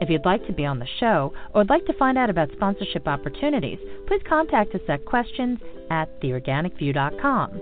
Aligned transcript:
If 0.00 0.08
you'd 0.08 0.24
like 0.24 0.46
to 0.46 0.52
be 0.52 0.64
on 0.64 0.78
the 0.78 0.86
show 1.00 1.32
or 1.54 1.60
would 1.60 1.70
like 1.70 1.84
to 1.86 1.92
find 1.94 2.16
out 2.16 2.30
about 2.30 2.52
sponsorship 2.52 3.08
opportunities, 3.08 3.78
please 4.06 4.22
contact 4.28 4.74
us 4.74 4.80
at 4.88 5.04
questions 5.04 5.58
at 5.90 6.08
theorganicview.com. 6.20 7.60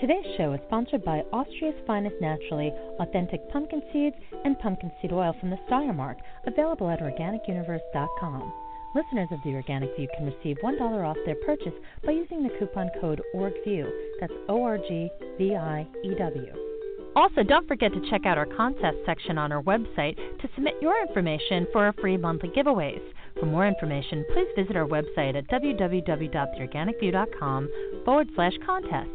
Today's 0.00 0.26
show 0.36 0.52
is 0.52 0.60
sponsored 0.66 1.04
by 1.04 1.22
Austria's 1.32 1.74
finest 1.86 2.16
naturally 2.20 2.72
authentic 3.00 3.48
pumpkin 3.50 3.82
seeds 3.92 4.16
and 4.44 4.58
pumpkin 4.58 4.92
seed 5.00 5.12
oil 5.12 5.34
from 5.40 5.50
the 5.50 5.58
Steiermark, 5.68 6.16
available 6.46 6.88
at 6.88 7.00
organicuniverse.com. 7.00 8.52
Listeners 8.94 9.28
of 9.30 9.38
the 9.44 9.54
Organic 9.54 9.94
View 9.96 10.08
can 10.16 10.26
receive 10.26 10.56
$1 10.62 10.80
off 11.04 11.16
their 11.26 11.36
purchase 11.46 11.74
by 12.04 12.12
using 12.12 12.42
the 12.42 12.56
coupon 12.58 12.90
code 13.00 13.20
ORGVIEW. 13.34 13.90
That's 14.20 14.32
O 14.48 14.62
R 14.62 14.78
G 14.78 15.10
V 15.36 15.54
I 15.54 15.86
E 16.04 16.14
W. 16.16 16.67
Also, 17.18 17.42
don't 17.42 17.66
forget 17.66 17.92
to 17.92 18.10
check 18.10 18.26
out 18.26 18.38
our 18.38 18.46
contest 18.46 18.96
section 19.04 19.38
on 19.38 19.50
our 19.50 19.64
website 19.64 20.14
to 20.40 20.48
submit 20.54 20.74
your 20.80 21.02
information 21.02 21.66
for 21.72 21.84
our 21.84 21.92
free 21.94 22.16
monthly 22.16 22.48
giveaways. 22.50 23.02
For 23.40 23.46
more 23.46 23.66
information, 23.66 24.24
please 24.32 24.46
visit 24.54 24.76
our 24.76 24.86
website 24.86 25.34
at 25.34 25.48
www.theorganicview.com 25.48 27.68
forward 28.04 28.28
slash 28.36 28.52
contests. 28.64 29.08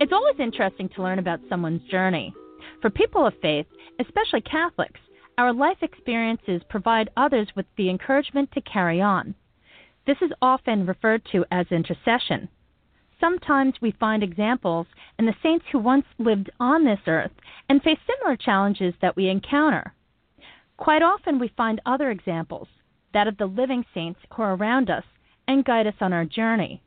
It's 0.00 0.12
always 0.12 0.34
interesting 0.38 0.90
to 0.90 1.02
learn 1.02 1.18
about 1.18 1.40
someone's 1.48 1.88
journey. 1.90 2.34
For 2.82 2.90
people 2.90 3.26
of 3.26 3.32
faith, 3.40 3.64
especially 3.98 4.42
Catholics, 4.42 5.00
our 5.38 5.54
life 5.54 5.78
experiences 5.80 6.60
provide 6.68 7.08
others 7.16 7.48
with 7.56 7.64
the 7.78 7.88
encouragement 7.88 8.52
to 8.52 8.60
carry 8.60 9.00
on. 9.00 9.34
This 10.06 10.18
is 10.20 10.30
often 10.42 10.84
referred 10.84 11.22
to 11.32 11.46
as 11.50 11.64
intercession. 11.70 12.50
Sometimes 13.20 13.74
we 13.80 13.92
find 13.92 14.22
examples 14.22 14.86
in 15.18 15.26
the 15.26 15.34
saints 15.42 15.66
who 15.70 15.78
once 15.78 16.06
lived 16.18 16.50
on 16.58 16.84
this 16.84 17.00
earth 17.06 17.32
and 17.68 17.82
face 17.82 17.98
similar 18.06 18.36
challenges 18.36 18.94
that 19.02 19.14
we 19.14 19.28
encounter. 19.28 19.92
Quite 20.78 21.02
often 21.02 21.38
we 21.38 21.52
find 21.56 21.80
other 21.84 22.10
examples, 22.10 22.68
that 23.12 23.28
of 23.28 23.36
the 23.36 23.46
living 23.46 23.84
saints 23.92 24.20
who 24.32 24.42
are 24.42 24.54
around 24.54 24.88
us 24.88 25.04
and 25.46 25.64
guide 25.64 25.86
us 25.86 25.94
on 26.00 26.14
our 26.14 26.24
journey. 26.24 26.82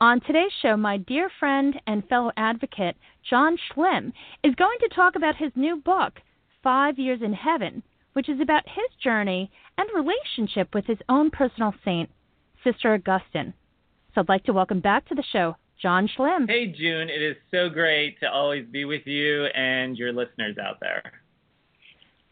On 0.00 0.20
today's 0.20 0.52
show, 0.62 0.76
my 0.76 0.96
dear 0.96 1.30
friend 1.38 1.80
and 1.86 2.08
fellow 2.08 2.32
advocate, 2.36 2.96
John 3.28 3.56
Schlimm, 3.56 4.12
is 4.42 4.54
going 4.54 4.78
to 4.80 4.88
talk 4.88 5.14
about 5.14 5.36
his 5.36 5.52
new 5.54 5.76
book, 5.76 6.20
Five 6.62 6.98
Years 6.98 7.20
in 7.22 7.32
Heaven, 7.32 7.82
which 8.14 8.28
is 8.28 8.40
about 8.40 8.68
his 8.68 8.96
journey 9.02 9.50
and 9.78 9.88
relationship 9.94 10.74
with 10.74 10.86
his 10.86 10.98
own 11.08 11.30
personal 11.30 11.74
saint, 11.84 12.10
Sister 12.64 12.94
Augustine. 12.94 13.54
So 14.16 14.22
I'd 14.22 14.30
like 14.30 14.44
to 14.44 14.54
welcome 14.54 14.80
back 14.80 15.06
to 15.08 15.14
the 15.14 15.22
show 15.30 15.56
John 15.80 16.08
Schlimm. 16.16 16.48
Hey, 16.48 16.68
June. 16.68 17.10
It 17.10 17.20
is 17.20 17.36
so 17.50 17.68
great 17.68 18.18
to 18.20 18.30
always 18.32 18.64
be 18.64 18.86
with 18.86 19.06
you 19.06 19.44
and 19.54 19.94
your 19.94 20.10
listeners 20.10 20.56
out 20.56 20.80
there. 20.80 21.02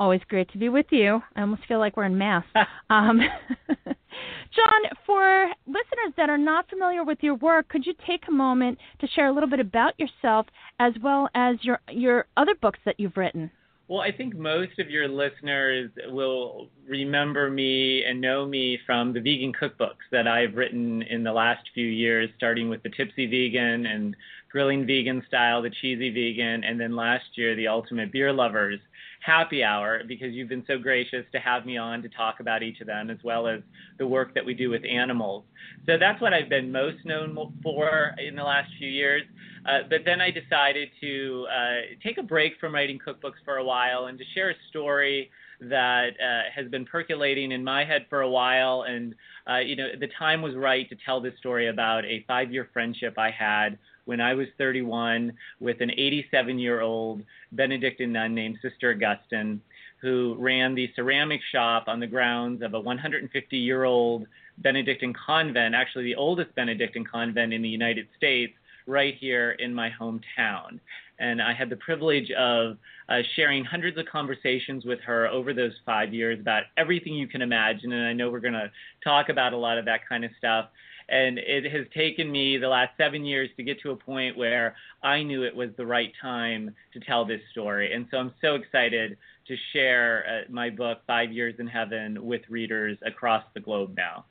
Always 0.00 0.22
great 0.30 0.50
to 0.52 0.58
be 0.58 0.70
with 0.70 0.86
you. 0.88 1.20
I 1.36 1.42
almost 1.42 1.66
feel 1.68 1.78
like 1.78 1.98
we're 1.98 2.06
in 2.06 2.16
mass. 2.16 2.46
um, 2.90 3.20
John, 3.68 4.80
for 5.04 5.48
listeners 5.66 6.14
that 6.16 6.30
are 6.30 6.38
not 6.38 6.70
familiar 6.70 7.04
with 7.04 7.18
your 7.20 7.34
work, 7.34 7.68
could 7.68 7.84
you 7.84 7.92
take 8.06 8.22
a 8.28 8.32
moment 8.32 8.78
to 9.02 9.06
share 9.08 9.26
a 9.26 9.32
little 9.34 9.50
bit 9.50 9.60
about 9.60 9.92
yourself 10.00 10.46
as 10.80 10.94
well 11.02 11.28
as 11.34 11.56
your 11.60 11.80
your 11.90 12.24
other 12.38 12.54
books 12.62 12.78
that 12.86 12.98
you've 12.98 13.18
written? 13.18 13.50
Well, 13.86 14.00
I 14.00 14.12
think 14.12 14.34
most 14.34 14.78
of 14.78 14.88
your 14.88 15.08
listeners 15.08 15.90
will 16.08 16.68
remember 16.88 17.50
me 17.50 18.02
and 18.04 18.18
know 18.18 18.46
me 18.46 18.78
from 18.86 19.12
the 19.12 19.20
vegan 19.20 19.52
cookbooks 19.52 20.08
that 20.10 20.26
I've 20.26 20.54
written 20.54 21.02
in 21.02 21.22
the 21.22 21.32
last 21.32 21.68
few 21.74 21.86
years, 21.86 22.30
starting 22.36 22.70
with 22.70 22.82
the 22.82 22.88
Tipsy 22.88 23.26
Vegan 23.26 23.84
and 23.84 24.16
Grilling 24.54 24.86
Vegan 24.86 25.20
Style, 25.26 25.62
the 25.62 25.70
Cheesy 25.82 26.10
Vegan, 26.10 26.62
and 26.62 26.80
then 26.80 26.94
last 26.94 27.24
year, 27.34 27.56
the 27.56 27.66
Ultimate 27.66 28.12
Beer 28.12 28.32
Lovers 28.32 28.78
happy 29.20 29.64
hour 29.64 30.02
because 30.06 30.32
you've 30.32 30.48
been 30.48 30.62
so 30.68 30.78
gracious 30.78 31.24
to 31.32 31.40
have 31.40 31.66
me 31.66 31.76
on 31.76 32.00
to 32.02 32.08
talk 32.10 32.38
about 32.38 32.62
each 32.62 32.80
of 32.80 32.86
them 32.86 33.10
as 33.10 33.18
well 33.24 33.48
as 33.48 33.62
the 33.98 34.06
work 34.06 34.32
that 34.32 34.46
we 34.46 34.54
do 34.54 34.70
with 34.70 34.82
animals. 34.84 35.42
So 35.86 35.98
that's 35.98 36.22
what 36.22 36.32
I've 36.32 36.48
been 36.48 36.70
most 36.70 37.04
known 37.04 37.36
for 37.64 38.14
in 38.24 38.36
the 38.36 38.44
last 38.44 38.70
few 38.78 38.88
years. 38.88 39.22
Uh, 39.68 39.80
but 39.90 40.02
then 40.04 40.20
I 40.20 40.30
decided 40.30 40.88
to 41.00 41.46
uh, 41.50 41.80
take 42.00 42.18
a 42.18 42.22
break 42.22 42.52
from 42.60 42.72
writing 42.72 43.00
cookbooks 43.04 43.42
for 43.44 43.56
a 43.56 43.64
while 43.64 44.06
and 44.06 44.16
to 44.18 44.24
share 44.36 44.50
a 44.50 44.54
story 44.70 45.30
that 45.62 46.10
uh, 46.22 46.42
has 46.54 46.70
been 46.70 46.84
percolating 46.84 47.50
in 47.50 47.64
my 47.64 47.84
head 47.84 48.06
for 48.08 48.20
a 48.20 48.30
while. 48.30 48.84
And, 48.86 49.16
uh, 49.50 49.58
you 49.58 49.74
know, 49.74 49.88
the 49.98 50.08
time 50.16 50.42
was 50.42 50.54
right 50.54 50.88
to 50.90 50.96
tell 51.04 51.20
this 51.20 51.34
story 51.38 51.70
about 51.70 52.04
a 52.04 52.24
five 52.28 52.52
year 52.52 52.68
friendship 52.72 53.18
I 53.18 53.32
had 53.32 53.78
when 54.04 54.20
I 54.20 54.34
was 54.34 54.46
31 54.58 55.32
with 55.60 55.80
an 55.80 55.90
87 55.90 56.58
year 56.58 56.80
old 56.80 57.22
Benedictine 57.52 58.12
nun 58.12 58.34
named 58.34 58.58
Sister 58.62 58.92
Augustine, 58.92 59.60
who 60.00 60.36
ran 60.38 60.74
the 60.74 60.90
ceramic 60.94 61.40
shop 61.52 61.84
on 61.86 62.00
the 62.00 62.06
grounds 62.06 62.62
of 62.62 62.74
a 62.74 62.80
150 62.80 63.56
year 63.56 63.84
old 63.84 64.26
Benedictine 64.58 65.14
convent, 65.14 65.74
actually 65.74 66.04
the 66.04 66.14
oldest 66.14 66.54
Benedictine 66.54 67.04
convent 67.04 67.52
in 67.52 67.62
the 67.62 67.68
United 67.68 68.06
States, 68.16 68.54
right 68.86 69.14
here 69.18 69.52
in 69.52 69.74
my 69.74 69.90
hometown. 69.90 70.78
And 71.18 71.40
I 71.40 71.52
had 71.52 71.70
the 71.70 71.76
privilege 71.76 72.30
of 72.32 72.76
uh, 73.08 73.20
sharing 73.36 73.64
hundreds 73.64 73.96
of 73.98 74.06
conversations 74.06 74.84
with 74.84 75.00
her 75.00 75.28
over 75.28 75.54
those 75.54 75.72
five 75.86 76.12
years 76.12 76.40
about 76.40 76.64
everything 76.76 77.14
you 77.14 77.28
can 77.28 77.40
imagine. 77.40 77.92
And 77.92 78.06
I 78.06 78.12
know 78.12 78.30
we're 78.30 78.40
going 78.40 78.54
to 78.54 78.70
talk 79.02 79.28
about 79.28 79.52
a 79.52 79.56
lot 79.56 79.78
of 79.78 79.84
that 79.84 80.00
kind 80.08 80.24
of 80.24 80.32
stuff. 80.38 80.68
And 81.08 81.38
it 81.38 81.70
has 81.70 81.86
taken 81.94 82.30
me 82.30 82.56
the 82.56 82.68
last 82.68 82.92
seven 82.96 83.24
years 83.24 83.50
to 83.56 83.62
get 83.62 83.80
to 83.82 83.90
a 83.90 83.96
point 83.96 84.36
where 84.36 84.74
I 85.02 85.22
knew 85.22 85.42
it 85.42 85.54
was 85.54 85.70
the 85.76 85.86
right 85.86 86.12
time 86.20 86.74
to 86.92 87.00
tell 87.00 87.24
this 87.24 87.40
story. 87.52 87.92
And 87.92 88.06
so 88.10 88.16
I'm 88.16 88.32
so 88.40 88.54
excited 88.54 89.18
to 89.46 89.56
share 89.72 90.24
uh, 90.26 90.52
my 90.52 90.70
book, 90.70 90.98
Five 91.06 91.30
Years 91.30 91.54
in 91.58 91.66
Heaven, 91.66 92.24
with 92.24 92.40
readers 92.48 92.96
across 93.06 93.44
the 93.52 93.60
globe 93.60 93.94
now. 93.96 94.24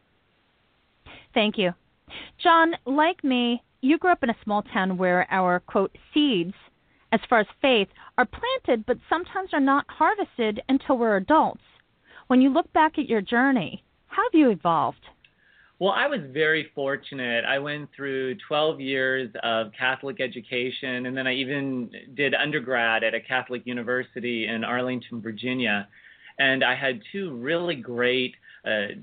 Thank 1.33 1.57
you. 1.57 1.73
John, 2.41 2.73
like 2.85 3.23
me, 3.23 3.61
you 3.81 3.97
grew 3.97 4.11
up 4.11 4.23
in 4.23 4.29
a 4.29 4.37
small 4.43 4.63
town 4.63 4.97
where 4.97 5.27
our, 5.29 5.59
quote, 5.59 5.95
seeds, 6.13 6.53
as 7.11 7.19
far 7.29 7.41
as 7.41 7.47
faith, 7.61 7.89
are 8.17 8.25
planted 8.25 8.85
but 8.85 8.97
sometimes 9.09 9.49
are 9.53 9.59
not 9.59 9.85
harvested 9.89 10.61
until 10.69 10.97
we're 10.97 11.17
adults. 11.17 11.61
When 12.27 12.41
you 12.41 12.49
look 12.49 12.71
back 12.73 12.97
at 12.97 13.09
your 13.09 13.21
journey, 13.21 13.83
how 14.07 14.23
have 14.23 14.39
you 14.39 14.49
evolved? 14.49 15.05
Well, 15.83 15.91
I 15.91 16.07
was 16.07 16.21
very 16.31 16.71
fortunate. 16.73 17.43
I 17.43 17.59
went 17.59 17.89
through 17.93 18.37
12 18.47 18.79
years 18.79 19.29
of 19.43 19.73
Catholic 19.77 20.21
education, 20.21 21.07
and 21.07 21.17
then 21.17 21.27
I 21.27 21.33
even 21.33 21.91
did 22.15 22.33
undergrad 22.33 23.03
at 23.03 23.13
a 23.13 23.19
Catholic 23.19 23.63
university 23.65 24.47
in 24.47 24.63
Arlington, 24.63 25.21
Virginia. 25.21 25.89
And 26.39 26.63
I 26.63 26.73
had 26.73 27.01
two 27.11 27.35
really 27.35 27.75
great 27.75 28.33
uh, 28.65 28.95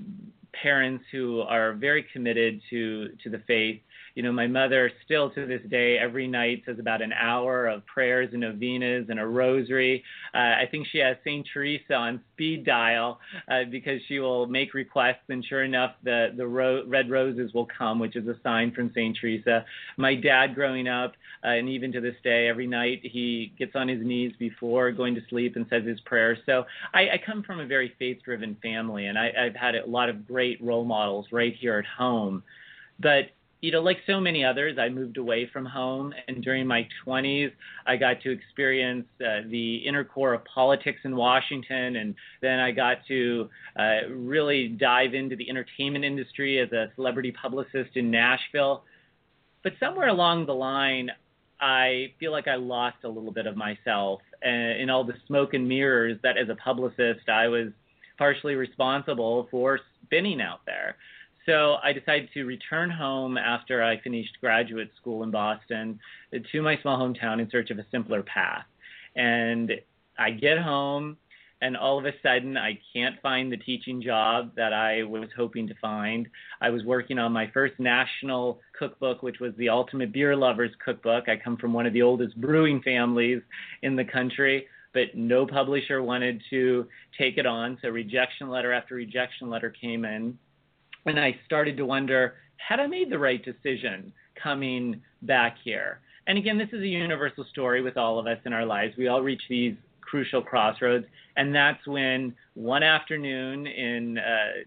parents 0.59 1.05
who 1.11 1.41
are 1.41 1.73
very 1.73 2.03
committed 2.11 2.59
to 2.71 3.09
to 3.23 3.29
the 3.29 3.43
faith 3.45 3.79
you 4.15 4.23
know, 4.23 4.31
my 4.31 4.47
mother 4.47 4.91
still 5.05 5.29
to 5.31 5.45
this 5.45 5.61
day 5.69 5.97
every 5.97 6.27
night 6.27 6.63
says 6.65 6.79
about 6.79 7.01
an 7.01 7.13
hour 7.13 7.67
of 7.67 7.85
prayers 7.85 8.29
and 8.31 8.41
novenas 8.41 9.07
and 9.09 9.19
a 9.19 9.25
rosary. 9.25 10.03
Uh, 10.33 10.37
I 10.37 10.67
think 10.69 10.87
she 10.91 10.97
has 10.99 11.17
Saint 11.23 11.47
Teresa 11.53 11.93
on 11.93 12.21
speed 12.33 12.65
dial 12.65 13.19
uh, 13.49 13.63
because 13.69 14.01
she 14.07 14.19
will 14.19 14.47
make 14.47 14.73
requests, 14.73 15.27
and 15.29 15.43
sure 15.45 15.63
enough, 15.63 15.93
the 16.03 16.33
the 16.35 16.45
ro- 16.45 16.83
red 16.87 17.09
roses 17.09 17.53
will 17.53 17.67
come, 17.77 17.99
which 17.99 18.15
is 18.15 18.27
a 18.27 18.35
sign 18.43 18.71
from 18.71 18.91
Saint 18.93 19.17
Teresa. 19.19 19.65
My 19.97 20.15
dad, 20.15 20.55
growing 20.55 20.87
up, 20.87 21.13
uh, 21.43 21.49
and 21.49 21.69
even 21.69 21.91
to 21.93 22.01
this 22.01 22.15
day, 22.23 22.47
every 22.47 22.67
night 22.67 22.99
he 23.03 23.53
gets 23.57 23.75
on 23.75 23.87
his 23.87 24.03
knees 24.03 24.33
before 24.39 24.91
going 24.91 25.15
to 25.15 25.21
sleep 25.29 25.55
and 25.55 25.65
says 25.69 25.85
his 25.85 25.99
prayers. 26.01 26.37
So 26.45 26.65
I, 26.93 27.01
I 27.01 27.21
come 27.25 27.43
from 27.43 27.59
a 27.59 27.65
very 27.65 27.93
faith-driven 27.97 28.57
family, 28.61 29.07
and 29.07 29.17
I, 29.17 29.31
I've 29.39 29.55
had 29.55 29.75
a 29.75 29.85
lot 29.85 30.09
of 30.09 30.27
great 30.27 30.61
role 30.61 30.85
models 30.85 31.27
right 31.31 31.55
here 31.59 31.77
at 31.77 31.85
home. 31.85 32.43
But 32.99 33.31
you 33.61 33.71
know, 33.71 33.81
like 33.81 33.97
so 34.07 34.19
many 34.19 34.43
others, 34.43 34.77
I 34.79 34.89
moved 34.89 35.17
away 35.17 35.47
from 35.53 35.65
home, 35.65 36.13
and 36.27 36.43
during 36.43 36.65
my 36.65 36.87
20s, 37.05 37.51
I 37.85 37.95
got 37.95 38.19
to 38.21 38.31
experience 38.31 39.05
uh, 39.21 39.41
the 39.49 39.77
inner 39.77 40.03
core 40.03 40.33
of 40.33 40.43
politics 40.45 40.99
in 41.03 41.15
Washington, 41.15 41.97
and 41.97 42.15
then 42.41 42.59
I 42.59 42.71
got 42.71 42.97
to 43.07 43.49
uh, 43.77 44.09
really 44.09 44.67
dive 44.67 45.13
into 45.13 45.35
the 45.35 45.47
entertainment 45.47 46.03
industry 46.03 46.59
as 46.59 46.71
a 46.71 46.91
celebrity 46.95 47.31
publicist 47.31 47.95
in 47.95 48.09
Nashville. 48.09 48.83
But 49.63 49.73
somewhere 49.79 50.07
along 50.07 50.47
the 50.47 50.55
line, 50.55 51.11
I 51.59 52.13
feel 52.19 52.31
like 52.31 52.47
I 52.47 52.55
lost 52.55 52.97
a 53.03 53.09
little 53.09 53.31
bit 53.31 53.45
of 53.45 53.55
myself 53.55 54.21
in 54.41 54.89
all 54.89 55.03
the 55.03 55.13
smoke 55.27 55.53
and 55.53 55.67
mirrors 55.67 56.17
that, 56.23 56.35
as 56.35 56.49
a 56.49 56.55
publicist, 56.55 57.29
I 57.29 57.47
was 57.47 57.67
partially 58.17 58.55
responsible 58.55 59.47
for 59.51 59.79
spinning 60.03 60.41
out 60.41 60.61
there. 60.65 60.95
So 61.45 61.77
I 61.83 61.93
decided 61.93 62.29
to 62.33 62.45
return 62.45 62.89
home 62.89 63.37
after 63.37 63.83
I 63.83 63.99
finished 64.01 64.37
graduate 64.41 64.91
school 64.99 65.23
in 65.23 65.31
Boston 65.31 65.99
to 66.51 66.61
my 66.61 66.77
small 66.81 66.99
hometown 66.99 67.41
in 67.41 67.49
search 67.49 67.71
of 67.71 67.79
a 67.79 67.85
simpler 67.91 68.21
path. 68.23 68.65
And 69.15 69.71
I 70.19 70.31
get 70.31 70.59
home, 70.59 71.17
and 71.61 71.75
all 71.75 71.97
of 71.97 72.05
a 72.05 72.11
sudden, 72.21 72.57
I 72.57 72.79
can't 72.93 73.19
find 73.21 73.51
the 73.51 73.57
teaching 73.57 74.01
job 74.01 74.51
that 74.55 74.71
I 74.71 75.03
was 75.03 75.29
hoping 75.35 75.67
to 75.67 75.73
find. 75.81 76.27
I 76.61 76.69
was 76.69 76.83
working 76.83 77.17
on 77.17 77.31
my 77.31 77.49
first 77.53 77.79
national 77.79 78.59
cookbook, 78.77 79.23
which 79.23 79.39
was 79.39 79.53
the 79.57 79.69
Ultimate 79.69 80.13
Beer 80.13 80.35
Lovers 80.35 80.71
Cookbook. 80.83 81.27
I 81.27 81.37
come 81.37 81.57
from 81.57 81.73
one 81.73 81.87
of 81.87 81.93
the 81.93 82.03
oldest 82.03 82.39
brewing 82.39 82.81
families 82.83 83.41
in 83.81 83.95
the 83.95 84.05
country 84.05 84.67
but 84.93 85.15
no 85.15 85.47
publisher 85.47 86.03
wanted 86.03 86.41
to 86.49 86.85
take 87.17 87.37
it 87.37 87.45
on. 87.45 87.77
So 87.81 87.87
rejection 87.87 88.49
letter 88.49 88.73
after 88.73 88.95
rejection 88.95 89.49
letter 89.49 89.69
came 89.69 90.03
in 90.03 90.37
and 91.05 91.19
I 91.19 91.39
started 91.45 91.77
to 91.77 91.85
wonder 91.85 92.35
had 92.57 92.79
I 92.79 92.87
made 92.87 93.09
the 93.09 93.19
right 93.19 93.43
decision 93.43 94.13
coming 94.41 95.01
back 95.23 95.57
here? 95.63 95.99
And 96.27 96.37
again, 96.37 96.57
this 96.57 96.69
is 96.71 96.81
a 96.81 96.87
universal 96.87 97.43
story 97.45 97.81
with 97.81 97.97
all 97.97 98.19
of 98.19 98.27
us 98.27 98.37
in 98.45 98.53
our 98.53 98.65
lives. 98.65 98.95
We 98.97 99.07
all 99.07 99.21
reach 99.21 99.41
these 99.49 99.75
crucial 100.01 100.41
crossroads, 100.41 101.05
and 101.37 101.53
that's 101.53 101.85
when 101.87 102.35
one 102.53 102.83
afternoon 102.83 103.65
in 103.65 104.17
uh, 104.17 104.63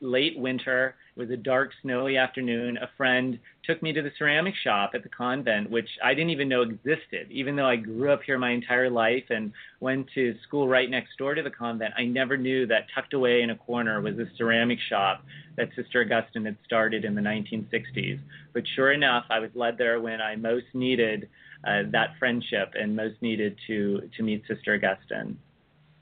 late 0.00 0.38
winter, 0.38 0.94
was 1.16 1.30
a 1.30 1.36
dark, 1.36 1.70
snowy 1.82 2.16
afternoon. 2.16 2.76
A 2.76 2.90
friend 2.96 3.38
took 3.64 3.82
me 3.82 3.92
to 3.92 4.02
the 4.02 4.12
ceramic 4.18 4.54
shop 4.62 4.90
at 4.94 5.02
the 5.02 5.08
convent, 5.08 5.70
which 5.70 5.88
I 6.04 6.12
didn't 6.12 6.30
even 6.30 6.48
know 6.48 6.62
existed. 6.62 7.30
Even 7.30 7.56
though 7.56 7.66
I 7.66 7.76
grew 7.76 8.12
up 8.12 8.22
here 8.22 8.38
my 8.38 8.50
entire 8.50 8.90
life 8.90 9.24
and 9.30 9.52
went 9.80 10.08
to 10.14 10.34
school 10.46 10.68
right 10.68 10.90
next 10.90 11.16
door 11.16 11.34
to 11.34 11.42
the 11.42 11.50
convent, 11.50 11.94
I 11.96 12.04
never 12.04 12.36
knew 12.36 12.66
that 12.66 12.86
tucked 12.94 13.14
away 13.14 13.42
in 13.42 13.50
a 13.50 13.56
corner 13.56 14.00
was 14.00 14.18
a 14.18 14.26
ceramic 14.36 14.78
shop 14.88 15.24
that 15.56 15.70
Sister 15.74 16.02
Augustine 16.02 16.44
had 16.44 16.58
started 16.64 17.04
in 17.04 17.14
the 17.14 17.22
1960s. 17.22 18.20
But 18.52 18.64
sure 18.74 18.92
enough, 18.92 19.24
I 19.30 19.38
was 19.38 19.50
led 19.54 19.78
there 19.78 20.00
when 20.00 20.20
I 20.20 20.36
most 20.36 20.66
needed 20.74 21.28
uh, 21.66 21.84
that 21.92 22.10
friendship 22.18 22.74
and 22.74 22.94
most 22.94 23.20
needed 23.22 23.56
to 23.66 24.08
to 24.16 24.22
meet 24.22 24.44
Sister 24.46 24.74
Augustine. 24.74 25.38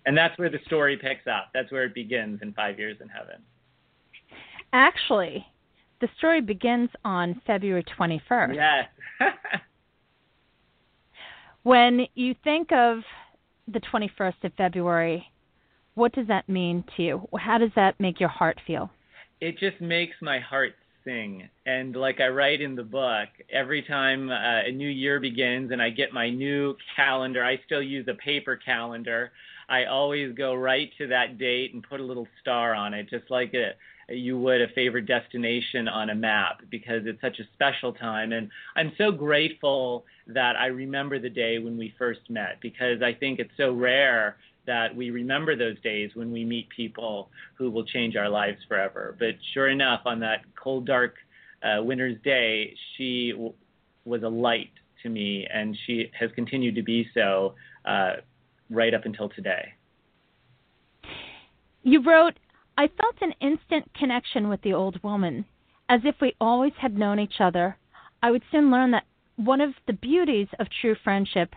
And 0.07 0.19
that's 0.19 0.37
where 0.39 0.51
the 0.51 0.59
story 0.67 0.97
picks 0.97 1.27
up. 1.27 1.51
That's 1.55 1.71
where 1.73 1.85
it 1.85 1.95
begins 1.95 2.43
in 2.43 2.53
Five 2.53 2.79
Years 2.79 2.99
in 3.01 3.09
Heaven. 3.09 3.37
Actually, 4.75 5.47
the 6.01 6.09
story 6.19 6.41
begins 6.41 6.91
on 7.05 7.41
February 7.47 7.85
21st. 7.97 8.57
Yes. 8.57 8.89
when 11.63 12.01
you 12.17 12.35
think 12.43 12.73
of 12.73 12.99
the 13.69 13.79
21st 13.81 14.43
of 14.43 14.53
February, 14.55 15.25
what 15.95 16.13
does 16.13 16.27
that 16.27 16.49
mean 16.49 16.83
to 16.97 17.05
you? 17.05 17.29
How 17.39 17.57
does 17.57 17.71
that 17.77 18.01
make 18.01 18.19
your 18.19 18.29
heart 18.29 18.59
feel? 18.67 18.91
It 19.41 19.61
just 19.61 19.81
makes 19.81 20.17
my 20.21 20.41
heart 20.41 20.75
sing. 21.05 21.49
And 21.67 21.95
like 21.95 22.21
I 22.21 22.29
write 22.29 22.61
in 22.61 22.75
the 22.75 22.83
book, 22.83 23.29
every 23.53 23.83
time 23.83 24.31
uh, 24.31 24.63
a 24.67 24.73
new 24.73 24.89
year 24.89 25.21
begins 25.21 25.71
and 25.73 25.81
I 25.81 25.91
get 25.91 26.13
my 26.13 26.31
new 26.31 26.77
calendar, 26.97 27.45
I 27.45 27.61
still 27.67 27.83
use 27.83 28.07
a 28.09 28.15
paper 28.15 28.57
calendar. 28.57 29.33
I 29.69 29.85
always 29.85 30.35
go 30.35 30.55
right 30.55 30.91
to 30.99 31.07
that 31.09 31.39
date 31.39 31.73
and 31.75 31.83
put 31.83 32.01
a 32.01 32.05
little 32.05 32.29
star 32.41 32.75
on 32.75 32.93
it, 32.95 33.09
just 33.09 33.31
like 33.31 33.55
you 34.09 34.39
would 34.39 34.61
a 34.61 34.69
favorite 34.75 35.07
destination 35.07 35.89
on 35.89 36.11
a 36.11 36.15
map 36.15 36.61
because 36.71 37.03
it's 37.07 37.21
such 37.21 37.39
a 37.39 37.49
special 37.55 37.93
time. 37.93 38.33
And 38.33 38.51
I'm 38.77 38.93
so 38.99 39.11
grateful 39.11 40.05
that 40.27 40.57
I 40.57 40.67
remember 40.67 41.19
the 41.19 41.31
day 41.31 41.59
when 41.59 41.79
we 41.79 41.95
first 41.99 42.21
met 42.29 42.59
because 42.61 43.03
I 43.03 43.15
think 43.15 43.39
it's 43.39 43.57
so 43.57 43.73
rare 43.73 44.37
that 44.67 44.95
we 44.95 45.11
remember 45.11 45.57
those 45.57 45.81
days 45.81 46.11
when 46.15 46.31
we 46.31 46.45
meet 46.45 46.69
people 46.71 47.31
who 47.57 47.71
will 47.71 47.85
change 47.85 48.17
our 48.17 48.29
lives 48.29 48.59
forever. 48.69 49.17
But 49.19 49.35
sure 49.53 49.69
enough, 49.69 50.03
on 50.07 50.21
that 50.21 50.43
cold, 50.63 50.87
dark 50.87 51.17
uh, 51.63 51.83
winter's 51.83 52.17
day, 52.23 52.75
she 52.97 53.33
w- 53.33 53.55
was 54.05 54.23
a 54.23 54.29
light 54.29 54.71
to 55.03 55.09
me, 55.09 55.47
and 55.53 55.77
she 55.87 56.11
has 56.19 56.31
continued 56.35 56.75
to 56.75 56.83
be 56.83 57.07
so 57.15 57.55
uh, 57.85 58.15
right 58.71 58.95
up 58.95 59.05
until 59.05 59.29
today. 59.29 59.75
You 61.83 62.03
wrote 62.03 62.39
I 62.77 62.89
felt 62.89 63.17
an 63.21 63.35
instant 63.41 63.93
connection 63.95 64.49
with 64.49 64.63
the 64.63 64.73
old 64.73 65.01
woman, 65.05 65.45
as 65.89 66.01
if 66.05 66.17
we 66.21 66.35
always 66.41 66.73
had 66.81 66.99
known 66.99 67.21
each 67.21 67.41
other. 67.41 67.77
I 68.23 68.31
would 68.31 68.43
soon 68.51 68.71
learn 68.71 68.91
that 68.93 69.07
one 69.37 69.61
of 69.61 69.75
the 69.87 69.93
beauties 69.93 70.49
of 70.59 70.67
true 70.81 70.97
friendship, 71.05 71.55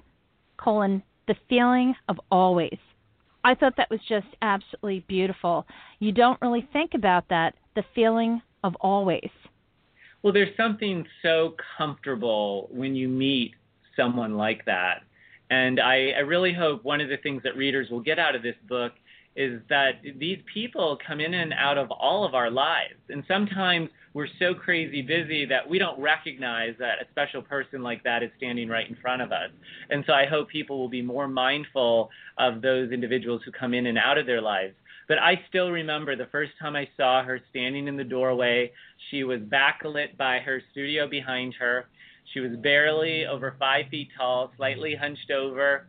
colon, 0.58 1.02
the 1.28 1.36
feeling 1.50 1.96
of 2.08 2.20
always. 2.30 2.78
I 3.44 3.56
thought 3.56 3.76
that 3.78 3.90
was 3.90 4.00
just 4.08 4.28
absolutely 4.42 5.06
beautiful. 5.08 5.66
You 6.00 6.12
don't 6.12 6.40
really 6.42 6.68
think 6.74 6.94
about 6.94 7.30
that, 7.30 7.56
the 7.76 7.84
feeling 7.96 8.42
of 8.64 8.76
always. 8.82 9.30
Well, 10.22 10.34
there's 10.34 10.56
something 10.58 11.06
so 11.22 11.56
comfortable 11.78 12.68
when 12.72 12.96
you 12.96 13.08
meet 13.08 13.54
someone 13.96 14.36
like 14.36 14.66
that. 14.66 15.04
And 15.50 15.80
I, 15.80 16.10
I 16.18 16.20
really 16.20 16.54
hope 16.54 16.84
one 16.84 17.00
of 17.00 17.10
the 17.10 17.18
things 17.18 17.42
that 17.44 17.56
readers 17.56 17.90
will 17.90 18.02
get 18.02 18.20
out 18.20 18.36
of 18.36 18.44
this 18.44 18.56
book 18.68 18.94
is 19.36 19.62
that 19.70 20.02
these 20.18 20.40
people 20.52 20.98
come 21.06 21.20
in 21.20 21.34
and 21.36 21.54
out 21.54 21.78
of 21.78 21.92
all 21.92 22.26
of 22.26 22.34
our 22.34 22.50
lives. 22.50 22.96
And 23.10 23.24
sometimes 23.28 23.90
we're 24.18 24.28
so 24.40 24.56
crazy 24.56 25.04
busy 25.04 25.46
that 25.46 25.70
we 25.70 25.78
don't 25.78 26.02
recognize 26.02 26.74
that 26.80 26.96
a 27.00 27.08
special 27.12 27.40
person 27.40 27.84
like 27.84 28.04
that 28.04 28.24
is 28.24 28.32
standing 28.36 28.68
right 28.68 28.90
in 28.90 28.96
front 28.96 29.22
of 29.22 29.32
us. 29.32 29.52
And 29.92 30.04
so 30.08 30.14
I 30.14 30.26
hope 30.26 30.50
people 30.50 30.80
will 30.80 30.90
be 30.90 31.04
more 31.04 31.28
mindful 31.28 32.10
of 32.40 32.64
those 32.64 32.92
individuals 32.92 33.42
who 33.46 33.52
come 33.52 33.76
in 33.76 33.86
and 33.86 33.96
out 33.96 34.18
of 34.18 34.26
their 34.26 34.42
lives. 34.42 34.74
But 35.08 35.20
I 35.20 35.40
still 35.50 35.70
remember 35.70 36.16
the 36.16 36.26
first 36.32 36.54
time 36.60 36.76
I 36.76 36.90
saw 36.98 37.24
her 37.24 37.40
standing 37.52 37.88
in 37.88 37.96
the 37.96 38.04
doorway. 38.04 38.72
She 39.12 39.24
was 39.24 39.40
backlit 39.42 40.18
by 40.18 40.40
her 40.40 40.64
studio 40.72 41.08
behind 41.08 41.54
her. 41.60 41.86
She 42.34 42.40
was 42.40 42.58
barely 42.64 43.28
over 43.28 43.56
five 43.60 43.86
feet 43.92 44.10
tall, 44.18 44.52
slightly 44.58 44.96
hunched 44.96 45.30
over. 45.30 45.86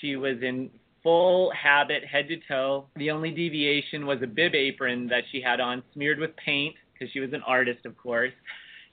She 0.00 0.16
was 0.16 0.38
in 0.42 0.68
full 1.04 1.52
habit, 1.52 2.04
head 2.04 2.26
to 2.26 2.38
toe. 2.48 2.86
The 2.96 3.12
only 3.12 3.30
deviation 3.30 4.04
was 4.04 4.18
a 4.20 4.26
bib 4.26 4.56
apron 4.56 5.06
that 5.06 5.22
she 5.30 5.40
had 5.40 5.60
on, 5.60 5.84
smeared 5.94 6.18
with 6.18 6.36
paint, 6.44 6.74
because 6.98 7.12
she 7.12 7.20
was 7.20 7.32
an 7.32 7.42
artist, 7.46 7.86
of 7.86 7.96
course. 7.96 8.32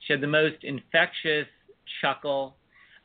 She 0.05 0.13
had 0.13 0.21
the 0.21 0.27
most 0.27 0.63
infectious 0.63 1.47
chuckle, 2.01 2.55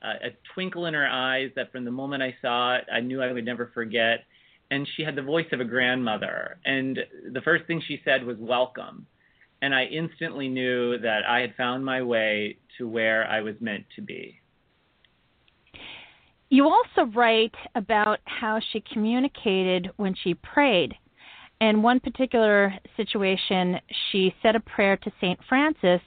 uh, 0.03 0.15
a 0.25 0.31
twinkle 0.55 0.87
in 0.87 0.95
her 0.95 1.07
eyes 1.07 1.51
that 1.57 1.73
from 1.73 1.85
the 1.85 1.91
moment 1.91 2.23
I 2.23 2.35
saw 2.43 2.77
it, 2.77 2.85
I 2.93 3.01
knew 3.01 3.23
I 3.23 3.33
would 3.33 3.45
never 3.45 3.71
forget. 3.73 4.25
And 4.71 4.87
she 4.97 5.03
had 5.03 5.17
the 5.17 5.23
voice 5.23 5.47
of 5.53 5.61
a 5.61 5.65
grandmother. 5.65 6.59
And 6.65 6.99
the 7.33 7.41
first 7.41 7.67
thing 7.67 7.83
she 7.87 8.01
said 8.05 8.25
was, 8.25 8.37
Welcome. 8.39 9.07
And 9.63 9.75
I 9.75 9.85
instantly 9.85 10.49
knew 10.49 10.99
that 10.99 11.27
I 11.29 11.41
had 11.41 11.55
found 11.55 11.85
my 11.85 12.03
way 12.03 12.59
to 12.79 12.89
where 12.89 13.27
I 13.27 13.41
was 13.43 13.55
meant 13.61 13.85
to 13.97 14.03
be. 14.03 14.41
You 16.49 16.67
also 16.67 17.11
write 17.13 17.55
about 17.75 18.21
how 18.25 18.59
she 18.73 18.83
communicated 18.93 19.91
when 19.97 20.15
she 20.15 20.35
prayed. 20.35 20.95
In 21.61 21.83
one 21.83 22.01
particular 22.01 22.75
situation, 22.97 23.79
she 24.11 24.35
said 24.43 24.57
a 24.57 24.61
prayer 24.61 24.97
to 24.97 25.13
St. 25.21 25.39
Francis 25.49 26.01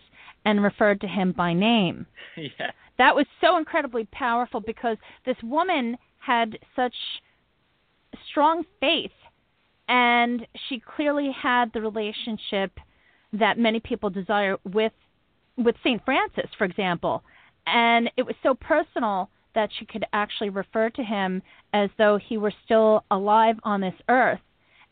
and 0.45 0.63
referred 0.63 0.99
to 1.01 1.07
him 1.07 1.31
by 1.31 1.53
name. 1.53 2.05
Yeah. 2.35 2.71
That 2.99 3.15
was 3.15 3.25
so 3.41 3.57
incredibly 3.57 4.05
powerful 4.05 4.59
because 4.59 4.97
this 5.25 5.37
woman 5.41 5.97
had 6.19 6.59
such 6.75 6.93
strong 8.29 8.63
faith 8.79 9.11
and 9.87 10.45
she 10.69 10.79
clearly 10.79 11.31
had 11.31 11.71
the 11.73 11.81
relationship 11.81 12.79
that 13.33 13.57
many 13.57 13.79
people 13.79 14.09
desire 14.09 14.57
with 14.63 14.93
with 15.57 15.75
St. 15.83 16.03
Francis, 16.05 16.49
for 16.57 16.65
example. 16.65 17.23
And 17.67 18.09
it 18.17 18.23
was 18.23 18.35
so 18.41 18.55
personal 18.55 19.29
that 19.53 19.69
she 19.77 19.85
could 19.85 20.05
actually 20.13 20.49
refer 20.49 20.89
to 20.91 21.03
him 21.03 21.41
as 21.73 21.89
though 21.97 22.17
he 22.17 22.37
were 22.37 22.53
still 22.65 23.03
alive 23.11 23.55
on 23.63 23.81
this 23.81 23.93
earth. 24.09 24.39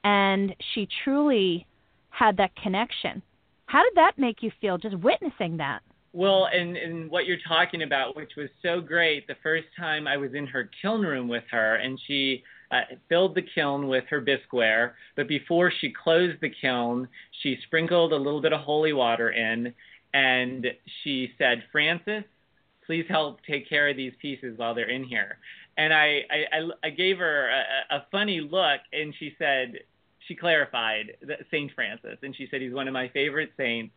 And 0.04 0.56
she 0.74 0.88
truly 1.04 1.66
had 2.10 2.38
that 2.38 2.56
connection. 2.56 3.22
How 3.66 3.84
did 3.84 3.94
that 3.96 4.14
make 4.18 4.44
you 4.44 4.52
feel 4.60 4.78
just 4.78 4.98
witnessing 4.98 5.58
that? 5.58 5.82
Well, 6.14 6.50
and, 6.54 6.76
and 6.76 7.10
what 7.10 7.26
you're 7.26 7.38
talking 7.48 7.84
about, 7.84 8.18
which 8.18 8.32
was 8.36 8.50
so 8.62 8.82
great, 8.82 9.28
the 9.28 9.38
first 9.42 9.68
time 9.80 10.08
I 10.08 10.18
was 10.18 10.34
in 10.34 10.46
her 10.48 10.70
kiln 10.82 11.02
room 11.02 11.30
with 11.30 11.46
her, 11.52 11.76
and 11.76 11.98
she 12.06 12.44
uh, 12.70 12.82
filled 13.08 13.34
the 13.36 13.46
kiln 13.56 13.88
with 13.88 14.04
her 14.10 14.20
bisqueware, 14.20 14.92
but 15.16 15.30
before 15.30 15.72
she 15.80 15.94
closed 16.04 16.38
the 16.42 16.52
kiln, 16.62 17.08
she 17.42 17.58
sprinkled 17.66 18.12
a 18.12 18.18
little 18.18 18.42
bit 18.42 18.52
of 18.52 18.60
holy 18.60 18.92
water 18.92 19.30
in, 19.32 19.74
and 20.14 20.68
she 21.02 21.32
said, 21.38 21.64
Francis, 21.72 22.26
please 22.86 23.06
help 23.08 23.40
take 23.50 23.70
care 23.70 23.88
of 23.88 23.96
these 23.96 24.14
pieces 24.22 24.58
while 24.58 24.76
they're 24.76 24.90
in 24.90 25.06
here. 25.06 25.38
And 25.78 25.94
I, 25.94 26.22
I, 26.30 26.88
I 26.88 26.90
gave 26.90 27.20
her 27.20 27.50
a, 27.50 27.96
a 27.96 28.06
funny 28.12 28.42
look, 28.42 28.82
and 28.92 29.14
she 29.18 29.34
said, 29.40 29.76
she 30.28 30.36
clarified 30.36 31.18
Saint 31.50 31.72
Francis, 31.74 32.18
and 32.22 32.36
she 32.36 32.48
said 32.50 32.62
he's 32.62 32.74
one 32.74 32.88
of 32.88 32.94
my 32.94 33.10
favorite 33.10 33.52
saints 33.58 33.94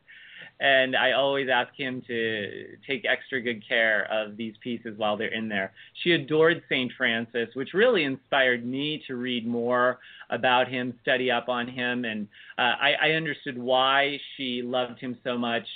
and 0.61 0.97
I 0.97 1.13
always 1.13 1.49
ask 1.49 1.75
him 1.75 2.03
to 2.07 2.77
take 2.87 3.05
extra 3.05 3.41
good 3.41 3.67
care 3.67 4.07
of 4.11 4.37
these 4.37 4.55
pieces 4.63 4.97
while 4.97 5.17
they're 5.17 5.35
in 5.35 5.49
there. 5.49 5.73
She 6.03 6.13
adored 6.13 6.63
St. 6.69 6.93
Francis, 6.97 7.49
which 7.55 7.75
really 7.75 8.05
inspired 8.05 8.65
me 8.65 9.03
to 9.07 9.17
read 9.17 9.47
more 9.47 9.99
about 10.31 10.69
him, 10.69 10.95
study 11.03 11.31
up 11.31 11.49
on 11.49 11.67
him, 11.67 12.05
and 12.05 12.29
uh, 12.59 12.75
I, 12.81 12.95
I 13.03 13.11
understood 13.13 13.59
why 13.59 14.19
she 14.37 14.63
loved 14.63 15.01
him 15.01 15.19
so 15.25 15.37
much 15.37 15.67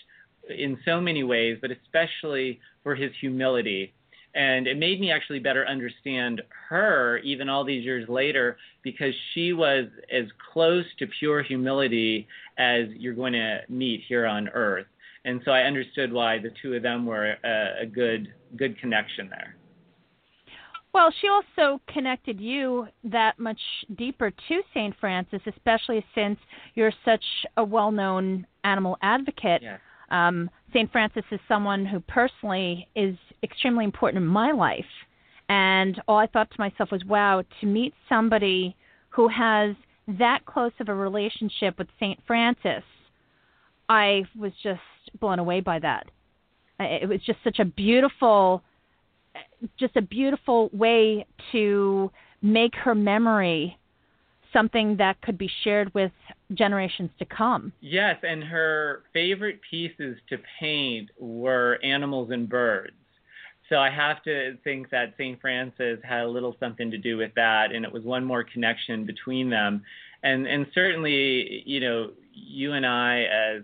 in 0.48 0.78
so 0.84 1.00
many 1.00 1.24
ways, 1.24 1.58
but 1.60 1.70
especially 1.70 2.60
for 2.82 2.94
his 2.94 3.10
humility 3.20 3.92
and 4.34 4.66
it 4.66 4.78
made 4.78 5.00
me 5.00 5.10
actually 5.10 5.38
better 5.38 5.66
understand 5.66 6.42
her 6.68 7.18
even 7.18 7.48
all 7.48 7.64
these 7.64 7.84
years 7.84 8.08
later 8.08 8.56
because 8.82 9.14
she 9.34 9.52
was 9.52 9.86
as 10.12 10.24
close 10.52 10.84
to 10.98 11.06
pure 11.18 11.42
humility 11.42 12.26
as 12.58 12.86
you're 12.96 13.14
going 13.14 13.32
to 13.32 13.60
meet 13.68 14.02
here 14.08 14.26
on 14.26 14.48
earth 14.50 14.86
and 15.24 15.40
so 15.44 15.50
i 15.50 15.62
understood 15.62 16.12
why 16.12 16.38
the 16.38 16.50
two 16.62 16.74
of 16.74 16.82
them 16.82 17.06
were 17.06 17.34
a, 17.44 17.82
a 17.82 17.86
good 17.86 18.32
good 18.56 18.78
connection 18.78 19.28
there 19.30 19.56
well, 20.94 21.12
she 21.20 21.28
also 21.28 21.80
connected 21.92 22.40
you 22.40 22.88
that 23.04 23.38
much 23.38 23.60
deeper 23.96 24.30
to 24.30 24.62
St. 24.72 24.94
Francis, 24.98 25.40
especially 25.46 26.04
since 26.14 26.38
you're 26.74 26.92
such 27.04 27.22
a 27.56 27.62
well 27.62 27.92
known 27.92 28.46
animal 28.64 28.96
advocate. 29.02 29.62
Um, 30.10 30.50
St. 30.72 30.90
Francis 30.90 31.24
is 31.30 31.40
someone 31.48 31.86
who 31.86 32.00
personally 32.00 32.88
is 32.94 33.16
extremely 33.42 33.84
important 33.84 34.22
in 34.22 34.28
my 34.28 34.52
life. 34.52 34.84
And 35.48 36.00
all 36.06 36.18
I 36.18 36.26
thought 36.26 36.50
to 36.50 36.56
myself 36.58 36.90
was, 36.92 37.04
wow, 37.04 37.42
to 37.60 37.66
meet 37.66 37.94
somebody 38.08 38.76
who 39.10 39.28
has 39.28 39.74
that 40.18 40.44
close 40.44 40.72
of 40.80 40.88
a 40.88 40.94
relationship 40.94 41.78
with 41.78 41.88
St. 41.98 42.18
Francis, 42.26 42.84
I 43.88 44.24
was 44.38 44.52
just 44.62 44.80
blown 45.20 45.38
away 45.38 45.60
by 45.60 45.78
that. 45.78 46.06
It 46.80 47.08
was 47.08 47.20
just 47.24 47.38
such 47.42 47.58
a 47.58 47.64
beautiful, 47.64 48.62
just 49.78 49.96
a 49.96 50.02
beautiful 50.02 50.70
way 50.72 51.26
to 51.52 52.10
make 52.42 52.74
her 52.76 52.94
memory 52.94 53.77
something 54.52 54.96
that 54.96 55.20
could 55.22 55.38
be 55.38 55.50
shared 55.64 55.92
with 55.94 56.12
generations 56.54 57.10
to 57.18 57.24
come. 57.24 57.72
Yes, 57.80 58.16
and 58.22 58.42
her 58.44 59.02
favorite 59.12 59.60
pieces 59.70 60.16
to 60.28 60.38
paint 60.60 61.10
were 61.18 61.78
animals 61.82 62.30
and 62.30 62.48
birds. 62.48 62.92
So 63.68 63.76
I 63.76 63.90
have 63.90 64.22
to 64.22 64.56
think 64.64 64.88
that 64.90 65.14
St. 65.18 65.38
Francis 65.40 65.98
had 66.02 66.22
a 66.22 66.28
little 66.28 66.56
something 66.58 66.90
to 66.90 66.96
do 66.98 67.18
with 67.18 67.34
that, 67.36 67.72
and 67.72 67.84
it 67.84 67.92
was 67.92 68.02
one 68.02 68.24
more 68.24 68.42
connection 68.42 69.04
between 69.04 69.50
them. 69.50 69.82
And 70.22 70.46
and 70.46 70.66
certainly, 70.74 71.62
you 71.66 71.80
know, 71.80 72.10
you 72.32 72.72
and 72.72 72.86
I 72.86 73.24
as 73.24 73.62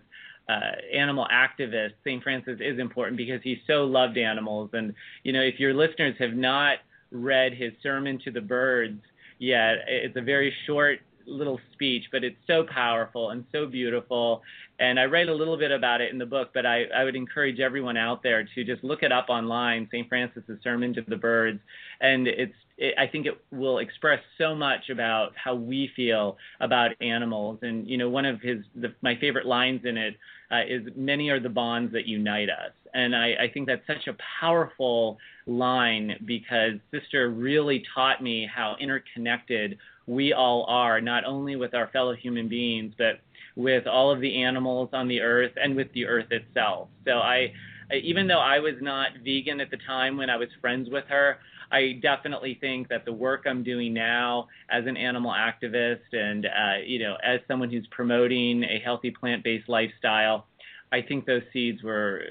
uh, 0.48 0.72
animal 0.94 1.26
activists, 1.32 1.94
St. 2.04 2.22
Francis 2.22 2.58
is 2.60 2.78
important 2.78 3.16
because 3.16 3.40
he 3.42 3.62
so 3.66 3.84
loved 3.84 4.18
animals. 4.18 4.70
And 4.74 4.94
you 5.22 5.32
know, 5.32 5.40
if 5.40 5.58
your 5.58 5.72
listeners 5.72 6.14
have 6.18 6.34
not 6.34 6.78
read 7.10 7.54
his 7.54 7.72
sermon 7.82 8.20
to 8.24 8.30
the 8.30 8.40
birds 8.40 9.00
yet, 9.38 9.78
it's 9.88 10.16
a 10.16 10.22
very 10.22 10.54
short 10.66 11.00
little 11.26 11.60
speech, 11.72 12.04
but 12.12 12.24
it's 12.24 12.36
so 12.46 12.64
powerful 12.64 13.30
and 13.30 13.44
so 13.52 13.66
beautiful. 13.66 14.42
And 14.78 14.98
I 14.98 15.04
write 15.04 15.28
a 15.28 15.34
little 15.34 15.56
bit 15.56 15.70
about 15.70 16.00
it 16.00 16.12
in 16.12 16.18
the 16.18 16.26
book, 16.26 16.50
but 16.52 16.66
I, 16.66 16.84
I 16.94 17.04
would 17.04 17.16
encourage 17.16 17.60
everyone 17.60 17.96
out 17.96 18.22
there 18.22 18.46
to 18.54 18.64
just 18.64 18.82
look 18.82 19.02
it 19.02 19.12
up 19.12 19.26
online, 19.28 19.88
St. 19.90 20.08
Francis's 20.08 20.58
Sermon 20.62 20.92
to 20.94 21.02
the 21.06 21.16
Birds. 21.16 21.60
And 22.00 22.26
it's, 22.26 22.54
it, 22.76 22.94
I 22.98 23.06
think 23.06 23.26
it 23.26 23.40
will 23.52 23.78
express 23.78 24.20
so 24.38 24.54
much 24.54 24.90
about 24.90 25.32
how 25.42 25.54
we 25.54 25.90
feel 25.94 26.36
about 26.60 26.90
animals. 27.00 27.58
And, 27.62 27.88
you 27.88 27.96
know, 27.96 28.08
one 28.08 28.24
of 28.24 28.40
his, 28.40 28.58
the, 28.74 28.92
my 29.02 29.16
favorite 29.16 29.46
lines 29.46 29.82
in 29.84 29.96
it 29.96 30.16
uh, 30.50 30.62
is 30.68 30.82
many 30.96 31.30
are 31.30 31.40
the 31.40 31.48
bonds 31.48 31.92
that 31.92 32.06
unite 32.06 32.50
us. 32.50 32.72
And 32.94 33.14
I, 33.14 33.34
I 33.40 33.50
think 33.52 33.66
that's 33.66 33.86
such 33.86 34.06
a 34.08 34.16
powerful 34.40 35.18
line 35.46 36.16
because 36.24 36.74
Sister 36.90 37.30
really 37.30 37.84
taught 37.94 38.22
me 38.22 38.48
how 38.52 38.76
interconnected 38.80 39.78
we 40.06 40.32
all 40.32 40.64
are, 40.68 41.00
not 41.00 41.24
only 41.24 41.56
with 41.56 41.74
our 41.74 41.88
fellow 41.88 42.14
human 42.14 42.48
beings, 42.48 42.94
but 42.98 43.20
with 43.56 43.86
all 43.86 44.10
of 44.10 44.20
the 44.20 44.42
animals 44.42 44.90
on 44.92 45.08
the 45.08 45.20
earth 45.20 45.52
and 45.56 45.76
with 45.76 45.92
the 45.92 46.06
earth 46.06 46.30
itself. 46.30 46.88
So 47.06 47.12
I, 47.12 47.52
even 47.92 48.26
though 48.26 48.40
I 48.40 48.58
was 48.58 48.74
not 48.80 49.10
vegan 49.24 49.60
at 49.60 49.70
the 49.70 49.78
time 49.86 50.16
when 50.16 50.30
I 50.30 50.36
was 50.36 50.48
friends 50.60 50.88
with 50.90 51.04
her, 51.08 51.38
I 51.70 51.98
definitely 52.02 52.58
think 52.60 52.88
that 52.88 53.04
the 53.04 53.12
work 53.12 53.44
I'm 53.46 53.62
doing 53.62 53.94
now 53.94 54.48
as 54.70 54.86
an 54.86 54.96
animal 54.96 55.32
activist 55.32 56.12
and 56.12 56.46
uh, 56.46 56.84
you 56.84 57.00
know 57.00 57.16
as 57.24 57.40
someone 57.48 57.70
who's 57.70 57.86
promoting 57.90 58.64
a 58.64 58.78
healthy 58.84 59.10
plant-based 59.10 59.68
lifestyle, 59.68 60.46
I 60.94 61.02
think 61.02 61.26
those 61.26 61.42
seeds 61.52 61.82
were 61.82 62.22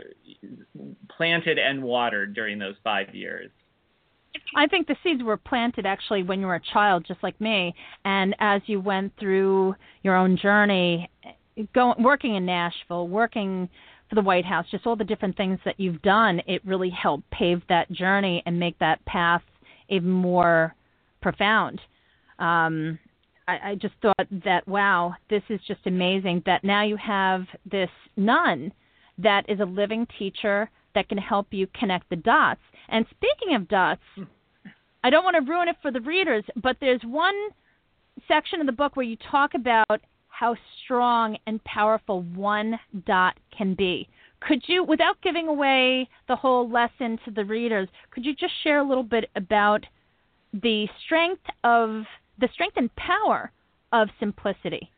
planted 1.10 1.60
and 1.60 1.84
watered 1.84 2.34
during 2.34 2.60
those 2.60 2.76
five 2.82 3.14
years. 3.14 3.52
I 4.56 4.68
think 4.68 4.88
the 4.88 4.96
seeds 5.04 5.22
were 5.22 5.36
planted 5.36 5.86
actually 5.86 6.24
when 6.24 6.40
you 6.40 6.48
were 6.48 6.56
a 6.56 6.72
child, 6.72 7.04
just 7.06 7.22
like 7.22 7.40
me. 7.42 7.76
And 8.06 8.34
as 8.40 8.62
you 8.68 8.80
went 8.80 9.12
through 9.20 9.76
your 10.04 10.16
own 10.16 10.38
journey, 10.38 11.10
going 11.76 12.02
working 12.02 12.36
in 12.36 12.46
Nashville, 12.46 13.10
working 13.10 13.68
for 14.08 14.16
the 14.16 14.22
White 14.22 14.46
House, 14.46 14.66
just 14.72 14.88
all 14.88 14.96
the 14.96 15.04
different 15.04 15.36
things 15.36 15.60
that 15.66 15.78
you've 15.78 16.02
done, 16.02 16.42
it 16.48 16.66
really 16.66 16.90
helped 16.90 17.30
pave 17.32 17.62
that 17.68 17.92
journey 17.92 18.42
and 18.46 18.58
make 18.58 18.80
that 18.80 19.04
path 19.06 19.44
even 19.90 20.10
more 20.10 20.74
profound. 21.22 21.82
Um, 22.40 22.98
I, 23.48 23.72
I 23.72 23.76
just 23.76 23.96
thought 24.02 24.28
that 24.44 24.68
wow, 24.68 25.16
this 25.30 25.44
is 25.50 25.60
just 25.68 25.82
amazing. 25.86 26.44
That 26.46 26.64
now 26.64 26.84
you 26.84 26.98
have 26.98 27.46
this 27.70 27.90
nun 28.16 28.72
that 29.18 29.50
is 29.50 29.60
a 29.60 29.66
living 29.66 30.08
teacher 30.18 30.70
that 30.96 31.10
can 31.10 31.18
help 31.18 31.48
you 31.52 31.68
connect 31.80 32.10
the 32.10 32.16
dots. 32.16 32.62
And 32.90 33.06
speaking 33.12 33.56
of 33.56 33.68
dots, 33.68 34.02
I 35.04 35.10
don't 35.10 35.24
want 35.24 35.36
to 35.36 35.52
ruin 35.52 35.68
it 35.68 35.76
for 35.82 35.92
the 35.92 36.02
readers, 36.02 36.44
but 36.62 36.78
there's 36.80 37.02
one 37.04 37.36
section 38.28 38.60
of 38.60 38.66
the 38.66 38.72
book 38.72 38.96
where 38.96 39.06
you 39.06 39.18
talk 39.32 39.54
about 39.54 40.02
how 40.28 40.56
strong 40.84 41.38
and 41.46 41.64
powerful 41.64 42.22
one 42.22 42.80
dot 43.06 43.38
can 43.56 43.76
be. 43.76 44.08
Could 44.40 44.64
you, 44.68 44.84
without 44.84 45.22
giving 45.22 45.48
away 45.48 46.10
the 46.28 46.36
whole 46.36 46.70
lesson 46.70 47.18
to 47.26 47.32
the 47.32 47.46
readers, 47.46 47.88
could 48.12 48.26
you 48.26 48.36
just 48.36 48.54
share 48.64 48.80
a 48.80 48.88
little 48.88 49.04
bit 49.04 49.30
about 49.36 49.86
the 50.54 50.88
strength 51.06 51.44
of 51.64 52.04
the 52.40 52.50
strength 52.54 52.78
and 52.78 52.94
power 52.96 53.52
of 53.92 54.10
simplicity? 54.20 54.90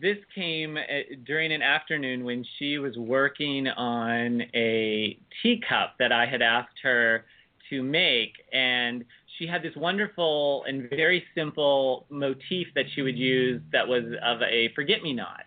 this 0.00 0.16
came 0.34 0.76
uh, 0.76 0.80
during 1.26 1.52
an 1.52 1.62
afternoon 1.62 2.24
when 2.24 2.44
she 2.58 2.78
was 2.78 2.96
working 2.96 3.68
on 3.68 4.42
a 4.54 5.18
teacup 5.42 5.94
that 5.98 6.12
I 6.12 6.26
had 6.26 6.42
asked 6.42 6.78
her 6.82 7.24
to 7.70 7.82
make. 7.82 8.32
And 8.52 9.04
she 9.38 9.46
had 9.46 9.62
this 9.62 9.74
wonderful 9.76 10.64
and 10.66 10.88
very 10.88 11.24
simple 11.34 12.06
motif 12.08 12.68
that 12.74 12.84
she 12.94 13.02
would 13.02 13.18
use 13.18 13.60
that 13.72 13.86
was 13.86 14.04
of 14.22 14.42
a 14.42 14.72
forget 14.74 15.02
me 15.02 15.12
not. 15.12 15.42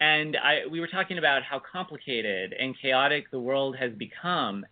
And 0.00 0.36
I, 0.36 0.60
we 0.70 0.80
were 0.80 0.86
talking 0.86 1.18
about 1.18 1.42
how 1.42 1.60
complicated 1.60 2.54
and 2.58 2.74
chaotic 2.80 3.30
the 3.30 3.40
world 3.40 3.76
has 3.76 3.92
become. 3.92 4.64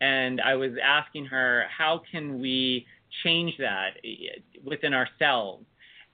And 0.00 0.40
I 0.40 0.56
was 0.56 0.72
asking 0.84 1.26
her, 1.26 1.64
how 1.76 2.02
can 2.10 2.40
we 2.40 2.86
change 3.22 3.54
that 3.58 3.98
eh, 4.04 4.40
within 4.64 4.94
ourselves? 4.94 5.64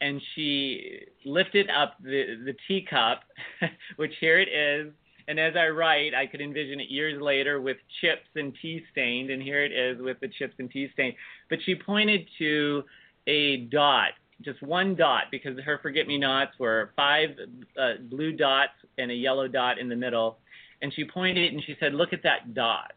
and 0.01 0.21
she 0.35 1.01
lifted 1.25 1.69
up 1.71 1.97
the, 2.03 2.37
the 2.45 2.55
teacup, 2.67 3.23
which 3.97 4.13
here 4.21 4.39
it 4.39 4.49
is. 4.49 4.93
And 5.29 5.39
as 5.39 5.55
I 5.57 5.69
write, 5.69 6.15
I 6.15 6.27
could 6.27 6.41
envision 6.41 6.81
it 6.81 6.89
years 6.89 7.21
later 7.21 7.61
with 7.61 7.77
chips 8.01 8.27
and 8.35 8.53
tea 8.61 8.83
stained, 8.91 9.31
and 9.31 9.43
here 9.43 9.63
it 9.65 9.73
is 9.73 10.03
with 10.03 10.19
the 10.21 10.29
chips 10.29 10.55
and 10.59 10.71
tea 10.71 10.89
stained. 10.93 11.15
But 11.49 11.61
she 11.65 11.75
pointed 11.75 12.27
to 12.39 12.83
a 13.27 13.59
dot, 13.59 14.11
just 14.43 14.61
one 14.63 14.97
dot, 14.97 15.25
because 15.31 15.59
her 15.61 15.79
forget 15.83 16.09
me 16.09 16.19
nots 16.19 16.53
were 16.59 16.93
five 16.97 17.31
uh, 17.79 17.95
blue 18.09 18.33
dots 18.33 18.73
and 18.99 19.11
a 19.11 19.15
yellow 19.15 19.47
dot 19.47 19.79
in 19.79 19.89
the 19.89 19.97
middle. 19.97 20.39
And 20.83 20.93
she 20.93 21.05
pointed 21.05 21.53
and 21.53 21.63
she 21.63 21.77
said, 21.79 21.95
Look 21.95 22.13
at 22.13 22.23
that 22.23 22.55
dot. 22.55 22.93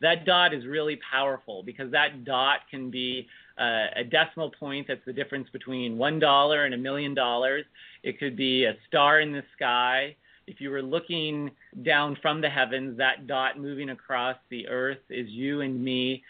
That 0.00 0.26
dot 0.26 0.52
is 0.52 0.66
really 0.66 0.98
powerful 1.10 1.62
because 1.62 1.90
that 1.92 2.24
dot 2.24 2.60
can 2.70 2.90
be 2.90 3.26
uh, 3.58 3.86
a 3.96 4.04
decimal 4.04 4.50
point 4.50 4.86
that's 4.88 5.04
the 5.06 5.12
difference 5.12 5.48
between 5.52 5.96
one 5.96 6.18
dollar 6.18 6.64
and 6.64 6.74
a 6.74 6.78
million 6.78 7.14
dollars. 7.14 7.64
It 8.02 8.18
could 8.18 8.36
be 8.36 8.64
a 8.64 8.74
star 8.86 9.20
in 9.20 9.32
the 9.32 9.42
sky. 9.56 10.16
If 10.46 10.60
you 10.60 10.70
were 10.70 10.82
looking 10.82 11.50
down 11.82 12.16
from 12.22 12.40
the 12.40 12.50
heavens, 12.50 12.98
that 12.98 13.26
dot 13.26 13.58
moving 13.58 13.90
across 13.90 14.36
the 14.50 14.68
earth 14.68 14.98
is 15.10 15.28
you 15.28 15.62
and 15.62 15.82
me. 15.82 16.22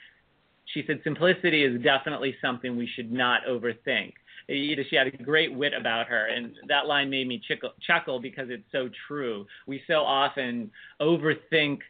She 0.72 0.84
said 0.86 1.00
simplicity 1.04 1.64
is 1.64 1.82
definitely 1.82 2.34
something 2.40 2.76
we 2.76 2.88
should 2.94 3.12
not 3.12 3.42
overthink. 3.48 4.12
She 4.48 4.96
had 4.96 5.08
a 5.08 5.22
great 5.22 5.52
wit 5.52 5.72
about 5.78 6.06
her, 6.06 6.26
and 6.26 6.54
that 6.68 6.86
line 6.86 7.10
made 7.10 7.26
me 7.26 7.42
chuckle 7.86 8.20
because 8.20 8.46
it's 8.48 8.70
so 8.70 8.88
true. 9.08 9.44
We 9.66 9.82
so 9.88 9.96
often 9.96 10.70
overthink 11.00 11.80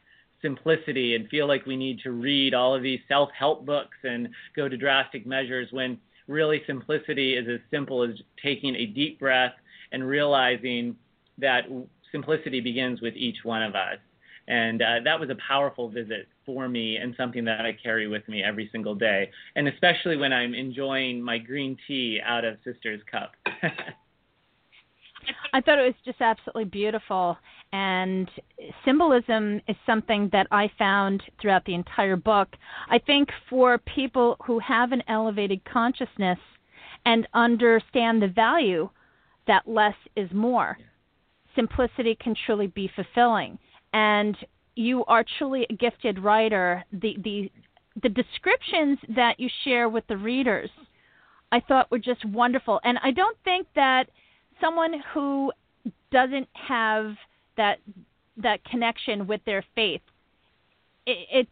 simplicity 0.43 1.15
and 1.15 1.29
feel 1.29 1.47
like 1.47 1.67
we 1.67 1.77
need 1.77 2.01
to 2.01 2.13
read 2.13 2.55
all 2.55 2.75
of 2.75 2.83
these 2.83 3.01
self 3.09 3.31
help 3.37 3.65
books 3.65 3.97
and 4.05 4.29
go 4.55 4.69
to 4.69 4.77
drastic 4.77 5.27
measures 5.27 5.69
when 5.73 5.99
really 6.29 6.63
simplicity 6.67 7.37
is 7.37 7.49
as 7.49 7.61
simple 7.71 8.03
as 8.03 8.11
taking 8.43 8.75
a 8.75 8.87
deep 8.87 9.19
breath 9.19 9.55
and 9.93 10.07
realizing 10.07 10.97
that 11.39 11.65
simplicity 12.13 12.61
begins 12.61 13.01
with 13.01 13.15
each 13.15 13.45
one 13.45 13.63
of 13.63 13.75
us. 13.75 13.99
And 14.49 14.81
uh, 14.81 15.01
that 15.05 15.19
was 15.19 15.29
a 15.31 15.37
powerful 15.47 15.89
visit 15.89 16.29
for 16.45 16.69
me 16.69 16.97
and 16.97 17.15
something 17.17 17.45
that 17.45 17.63
I 17.63 17.73
carry 17.73 18.07
with 18.07 18.27
me 18.29 18.45
every 18.45 18.69
single 18.71 18.95
day, 18.95 19.31
and 19.57 19.67
especially 19.67 20.17
when 20.17 20.33
I'm 20.33 20.55
enjoying 20.55 21.21
my 21.21 21.39
green 21.39 21.77
tea 21.89 22.21
out 22.25 22.45
of 22.45 22.57
Sister's 22.65 23.01
cup. 23.11 23.33
I 25.53 25.61
thought 25.61 25.79
it 25.79 25.83
was 25.83 25.95
just 26.05 26.21
absolutely 26.21 26.65
beautiful. 26.65 27.37
And 27.73 28.29
symbolism 28.85 29.61
is 29.69 29.77
something 29.85 30.29
that 30.33 30.47
I 30.51 30.71
found 30.79 31.23
throughout 31.41 31.65
the 31.65 31.75
entire 31.75 32.17
book. 32.17 32.49
I 32.89 32.99
think 32.99 33.29
for 33.49 33.79
people 33.79 34.37
who 34.45 34.59
have 34.61 34.93
an 34.93 35.03
elevated 35.09 35.65
consciousness 35.65 36.39
and 37.05 37.27
understand 37.35 38.23
the 38.23 38.29
value 38.29 38.89
that 39.47 39.69
less 39.69 39.95
is 40.17 40.31
more, 40.33 40.79
simplicity 41.55 42.17
can 42.21 42.35
truly 42.47 42.67
be 42.69 42.91
fulfilling. 42.95 43.59
And 43.93 44.37
you 44.75 45.05
are 45.07 45.25
truly 45.39 45.67
a 45.71 45.75
gifted 45.75 46.19
writer. 46.19 46.85
The, 46.93 47.17
the, 47.23 47.51
the 48.03 48.09
descriptions 48.09 48.99
that 49.15 49.41
you 49.41 49.49
share 49.65 49.89
with 49.89 50.07
the 50.07 50.17
readers, 50.17 50.71
I 51.51 51.61
thought 51.61 51.91
were 51.91 51.99
just 51.99 52.25
wonderful. 52.25 52.81
And 52.85 52.99
I 53.03 53.11
don't 53.11 53.39
think 53.45 53.67
that 53.75 54.09
someone 54.61 54.95
who 55.13 55.53
doesn't 56.11 56.49
have 56.53 57.15
that 57.57 57.79
that 58.43 58.63
connection 58.65 59.27
with 59.27 59.41
their 59.47 59.65
faith, 59.75 60.03
it, 61.07 61.27
it's 61.33 61.51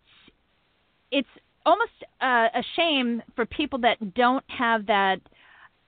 it's 1.11 1.28
almost 1.66 1.92
uh, 2.20 2.49
a 2.54 2.62
shame 2.76 3.23
for 3.34 3.46
people 3.46 3.78
that 3.80 4.14
don't 4.14 4.44
have 4.49 4.87
that 4.87 5.20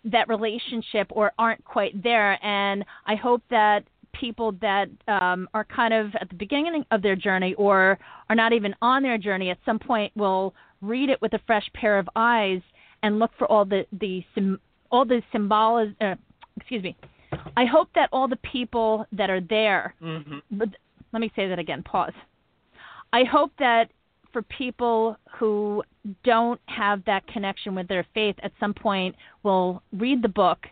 that 0.04 0.28
relationship 0.28 1.08
or 1.10 1.32
aren't 1.38 1.64
quite 1.64 2.02
there. 2.02 2.38
And 2.44 2.84
I 3.06 3.16
hope 3.16 3.42
that 3.50 3.84
people 4.12 4.52
that 4.62 4.88
um, 5.08 5.48
are 5.52 5.64
kind 5.64 5.92
of 5.92 6.14
at 6.20 6.28
the 6.28 6.34
beginning 6.34 6.84
of 6.90 7.02
their 7.02 7.16
journey 7.16 7.54
or 7.54 7.98
are 8.30 8.36
not 8.36 8.52
even 8.52 8.74
on 8.80 9.02
their 9.02 9.18
journey 9.18 9.50
at 9.50 9.58
some 9.66 9.78
point 9.78 10.12
will 10.16 10.54
read 10.80 11.10
it 11.10 11.20
with 11.20 11.32
a 11.34 11.40
fresh 11.46 11.68
pair 11.74 11.98
of 11.98 12.08
eyes 12.16 12.60
and 13.02 13.18
look 13.18 13.30
for 13.38 13.46
all 13.46 13.64
the 13.64 13.84
the 14.00 14.24
all 14.90 15.04
the 15.04 15.22
symbolism. 15.32 15.96
Uh, 16.00 16.14
excuse 16.56 16.82
me. 16.82 16.96
I 17.56 17.64
hope 17.64 17.88
that 17.94 18.08
all 18.12 18.28
the 18.28 18.38
people 18.52 19.06
that 19.12 19.30
are 19.30 19.40
there, 19.40 19.94
mm-hmm. 20.02 20.38
but 20.52 20.68
let 21.12 21.20
me 21.20 21.30
say 21.34 21.48
that 21.48 21.58
again, 21.58 21.82
pause. 21.82 22.12
I 23.12 23.24
hope 23.24 23.52
that 23.58 23.90
for 24.32 24.42
people 24.42 25.16
who 25.38 25.82
don't 26.24 26.60
have 26.66 27.04
that 27.06 27.26
connection 27.26 27.74
with 27.74 27.88
their 27.88 28.06
faith 28.14 28.36
at 28.42 28.52
some 28.60 28.74
point 28.74 29.14
will 29.42 29.82
read 29.92 30.22
the 30.22 30.28
book 30.28 30.66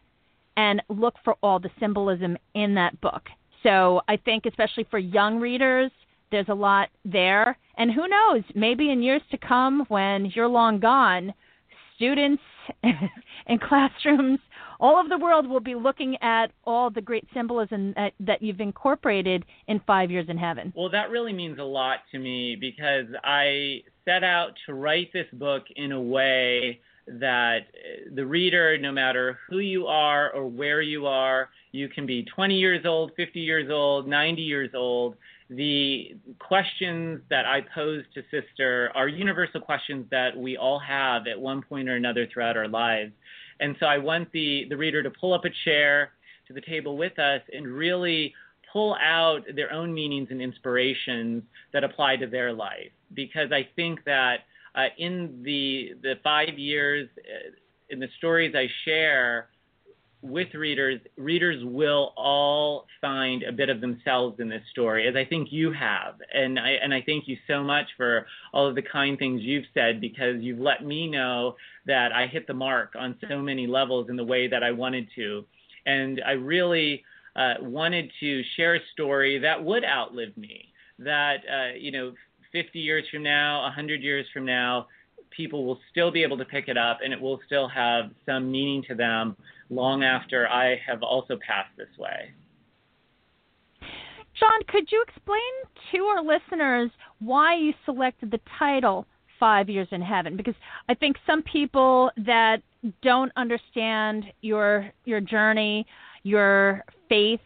and 0.57 0.83
look 0.89 1.15
for 1.25 1.37
all 1.43 1.59
the 1.59 1.71
symbolism 1.81 2.37
in 2.55 2.75
that 2.75 3.01
book. 3.01 3.23
So 3.63 4.03
I 4.09 4.17
think, 4.19 4.45
especially 4.47 4.87
for 4.91 4.99
young 4.99 5.41
readers, 5.41 5.91
there's 6.31 6.49
a 6.49 6.55
lot 6.55 6.91
there. 7.05 7.57
And 7.79 7.91
who 7.91 8.07
knows, 8.07 8.43
maybe 8.55 8.91
in 8.91 9.03
years 9.03 9.23
to 9.31 9.39
come, 9.39 9.85
when 9.89 10.27
you're 10.35 10.49
long 10.49 10.79
gone, 10.79 11.33
students 11.97 12.43
in 12.83 13.59
classrooms 13.59 14.41
all 14.85 15.01
of 15.01 15.09
the 15.09 15.17
world 15.17 15.49
will 15.49 15.61
be 15.61 15.75
looking 15.75 16.15
at 16.21 16.49
all 16.65 16.91
the 16.91 17.01
great 17.01 17.25
symbolism 17.33 17.95
that, 17.97 18.13
that 18.21 18.43
you've 18.43 18.61
incorporated 18.61 19.43
in 19.67 19.81
Five 19.87 20.11
Years 20.11 20.27
in 20.29 20.37
Heaven. 20.37 20.75
Well, 20.77 20.91
that 20.91 21.09
really 21.09 21.33
means 21.33 21.59
a 21.59 21.63
lot 21.65 22.01
to 22.13 22.19
me 22.19 22.55
because 22.55 23.07
I 23.25 23.83
set 24.05 24.23
out 24.23 24.51
to 24.67 24.75
write 24.75 25.11
this 25.15 25.25
book 25.33 25.63
in 25.75 25.93
a 25.93 26.01
way 26.01 26.81
that 27.07 27.61
the 28.15 28.27
reader, 28.27 28.77
no 28.77 28.93
matter 28.93 29.39
who 29.49 29.61
you 29.61 29.87
are 29.87 30.31
or 30.33 30.47
where 30.47 30.83
you 30.83 31.07
are, 31.07 31.49
you 31.73 31.89
can 31.89 32.05
be 32.05 32.23
20 32.35 32.55
years 32.55 32.85
old, 32.85 33.13
50 33.17 33.41
years 33.41 33.71
old, 33.71 34.07
90 34.07 34.43
years 34.43 34.71
old. 34.75 35.17
The 35.49 36.15
questions 36.39 37.23
that 37.31 37.47
I 37.47 37.63
pose 37.75 38.05
to 38.15 38.23
Sister 38.31 38.91
are 38.95 39.09
universal 39.09 39.63
questions 39.63 40.05
that 40.11 40.37
we 40.37 40.59
all 40.59 40.79
have 40.79 41.27
at 41.27 41.41
one 41.41 41.63
point 41.63 41.89
or 41.89 41.97
another 41.97 42.27
throughout 42.31 42.59
our 42.59 42.69
lives. 42.69 43.13
And 43.61 43.77
so 43.81 43.87
I 43.87 43.99
want 43.99 44.31
the, 44.33 44.67
the 44.69 44.77
reader 44.77 45.03
to 45.03 45.11
pull 45.11 45.33
up 45.33 45.45
a 45.45 45.51
chair 45.65 46.13
to 46.49 46.53
the 46.53 46.61
table 46.61 46.97
with 46.97 47.19
us 47.19 47.41
and 47.53 47.67
really 47.67 48.35
pull 48.73 48.97
out 49.03 49.43
their 49.55 49.73
own 49.73 49.95
meanings 49.95 50.29
and 50.31 50.43
inspirations 50.43 51.43
that 51.73 51.85
apply 51.85 52.17
to 52.17 52.27
their 52.27 52.53
life. 52.53 52.91
Because 53.15 53.53
I 53.53 53.69
think 53.77 54.05
that 54.05 54.41
uh, 54.75 54.87
in 54.99 55.43
the, 55.45 55.93
the 56.03 56.15
five 56.25 56.59
years, 56.59 57.09
uh, 57.19 57.51
in 57.91 58.01
the 58.01 58.09
stories 58.19 58.55
I 58.57 58.69
share, 58.85 59.49
with 60.25 60.55
readers, 60.55 61.01
readers 61.19 61.63
will 61.63 62.15
all 62.17 62.87
find 63.03 63.43
a 63.43 63.53
bit 63.53 63.69
of 63.69 63.83
themselves 63.83 64.41
in 64.41 64.49
this 64.49 64.63
story, 64.71 65.07
as 65.07 65.15
I 65.15 65.27
think 65.27 65.49
you 65.53 65.71
have. 65.71 66.15
And 66.33 66.59
I, 66.59 66.71
and 66.83 66.95
I 66.95 67.03
thank 67.05 67.29
you 67.29 67.37
so 67.47 67.63
much 67.63 67.87
for 67.99 68.27
all 68.55 68.67
of 68.67 68.75
the 68.75 68.83
kind 68.83 69.19
things 69.19 69.43
you've 69.43 69.67
said 69.75 70.01
because 70.01 70.37
you've 70.41 70.59
let 70.59 70.83
me 70.83 71.09
know 71.09 71.57
that 71.87 72.11
I 72.13 72.27
hit 72.27 72.47
the 72.47 72.55
mark 72.55 72.95
on 72.99 73.17
so 73.29 73.39
many 73.43 73.67
levels 73.67 74.09
in 74.09 74.17
the 74.17 74.25
way 74.25 74.49
that 74.49 74.63
I 74.63 74.71
wanted 74.71 75.09
to. 75.17 75.45
And 75.85 76.23
I 76.27 76.33
really 76.33 77.05
uh, 77.37 77.55
wanted 77.61 78.11
to 78.21 78.43
share 78.57 78.77
a 78.77 78.81
story 78.95 79.39
that 79.41 79.63
would 79.63 79.85
outlive 79.85 80.35
me, 80.39 80.73
that, 81.01 81.37
uh, 81.53 81.75
you 81.79 81.93
know, 81.93 82.15
50 82.53 82.79
years 82.79 83.05
from 83.13 83.25
now, 83.25 83.63
100 83.65 84.03
years 84.03 84.25
from 84.33 84.47
now, 84.47 84.87
people 85.37 85.67
will 85.67 85.81
still 85.91 86.11
be 86.11 86.23
able 86.23 86.39
to 86.39 86.45
pick 86.47 86.69
it 86.69 86.79
up 86.79 87.01
and 87.05 87.13
it 87.13 87.21
will 87.21 87.41
still 87.45 87.69
have 87.69 88.11
some 88.25 88.51
meaning 88.51 88.83
to 88.89 88.95
them 88.95 89.37
long 89.71 90.03
after 90.03 90.49
I 90.49 90.81
have 90.87 91.03
also 91.03 91.39
passed 91.47 91.71
this 91.77 91.89
way. 91.99 92.33
John, 94.39 94.61
could 94.69 94.91
you 94.91 95.05
explain 95.07 95.41
to 95.93 96.05
our 96.05 96.23
listeners 96.23 96.91
why 97.21 97.57
you 97.57 97.73
selected 97.85 98.31
the 98.31 98.41
title 98.59 99.07
Five 99.39 99.69
Years 99.69 99.89
in 99.93 100.03
Heaven? 100.03 100.37
Because 100.37 100.55
I 100.89 100.95
think 100.95 101.17
some 101.27 101.43
people 101.43 102.11
that 102.17 102.59
don't 103.03 103.33
understand 103.37 104.25
your 104.41 104.91
your 105.05 105.21
journey, 105.21 105.87
your 106.25 106.85
faith, 107.09 107.41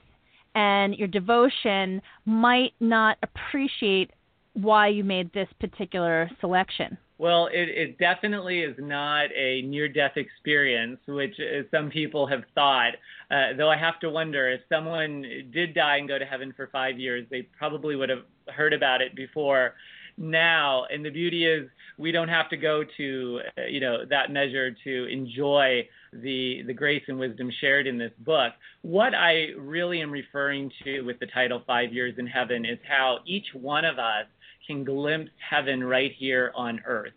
and 0.54 0.94
your 0.94 1.08
devotion 1.08 2.00
might 2.24 2.72
not 2.80 3.18
appreciate 3.22 4.10
why 4.54 4.88
you 4.88 5.04
made 5.04 5.32
this 5.32 5.48
particular 5.60 6.30
selection. 6.40 6.96
Well, 7.18 7.48
it, 7.48 7.68
it 7.68 7.98
definitely 7.98 8.60
is 8.60 8.76
not 8.78 9.26
a 9.36 9.62
near 9.62 9.88
death 9.88 10.16
experience, 10.16 11.00
which 11.06 11.34
some 11.72 11.90
people 11.90 12.28
have 12.28 12.44
thought. 12.54 12.92
Uh, 13.30 13.54
though 13.56 13.68
I 13.68 13.76
have 13.76 13.98
to 14.00 14.10
wonder 14.10 14.48
if 14.48 14.60
someone 14.68 15.24
did 15.52 15.74
die 15.74 15.96
and 15.96 16.06
go 16.06 16.18
to 16.18 16.24
heaven 16.24 16.54
for 16.56 16.68
five 16.68 16.98
years, 16.98 17.26
they 17.28 17.42
probably 17.42 17.96
would 17.96 18.08
have 18.08 18.22
heard 18.54 18.72
about 18.72 19.02
it 19.02 19.16
before 19.16 19.74
now. 20.16 20.84
And 20.90 21.04
the 21.04 21.10
beauty 21.10 21.44
is, 21.44 21.68
we 21.98 22.12
don't 22.12 22.28
have 22.28 22.48
to 22.50 22.56
go 22.56 22.84
to 22.96 23.40
uh, 23.58 23.62
you 23.62 23.80
know 23.80 24.04
that 24.08 24.30
measure 24.30 24.70
to 24.84 25.04
enjoy 25.06 25.88
the 26.12 26.62
the 26.66 26.72
grace 26.72 27.02
and 27.08 27.18
wisdom 27.18 27.50
shared 27.60 27.88
in 27.88 27.98
this 27.98 28.12
book. 28.20 28.52
What 28.82 29.14
I 29.14 29.48
really 29.58 30.00
am 30.00 30.12
referring 30.12 30.70
to 30.84 31.02
with 31.02 31.18
the 31.18 31.26
title 31.26 31.62
Five 31.66 31.92
Years 31.92 32.14
in 32.18 32.26
Heaven 32.28 32.64
is 32.64 32.78
how 32.88 33.18
each 33.26 33.46
one 33.52 33.84
of 33.84 33.98
us 33.98 34.26
can 34.68 34.84
glimpse 34.84 35.32
heaven 35.50 35.82
right 35.82 36.12
here 36.16 36.52
on 36.54 36.80
earth. 36.86 37.12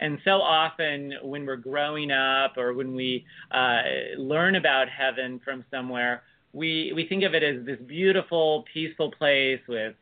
And 0.00 0.18
so 0.24 0.40
often, 0.42 1.14
when 1.22 1.46
we're 1.46 1.56
growing 1.56 2.10
up 2.10 2.56
or 2.56 2.74
when 2.74 2.96
we 2.96 3.24
uh, 3.52 3.82
learn 4.18 4.56
about 4.56 4.88
heaven 4.88 5.40
from 5.44 5.64
somewhere, 5.70 6.22
we, 6.52 6.92
we 6.94 7.06
think 7.06 7.22
of 7.22 7.34
it 7.34 7.42
as 7.44 7.64
this 7.64 7.78
beautiful, 7.86 8.64
peaceful 8.72 9.12
place 9.12 9.60
with 9.68 9.94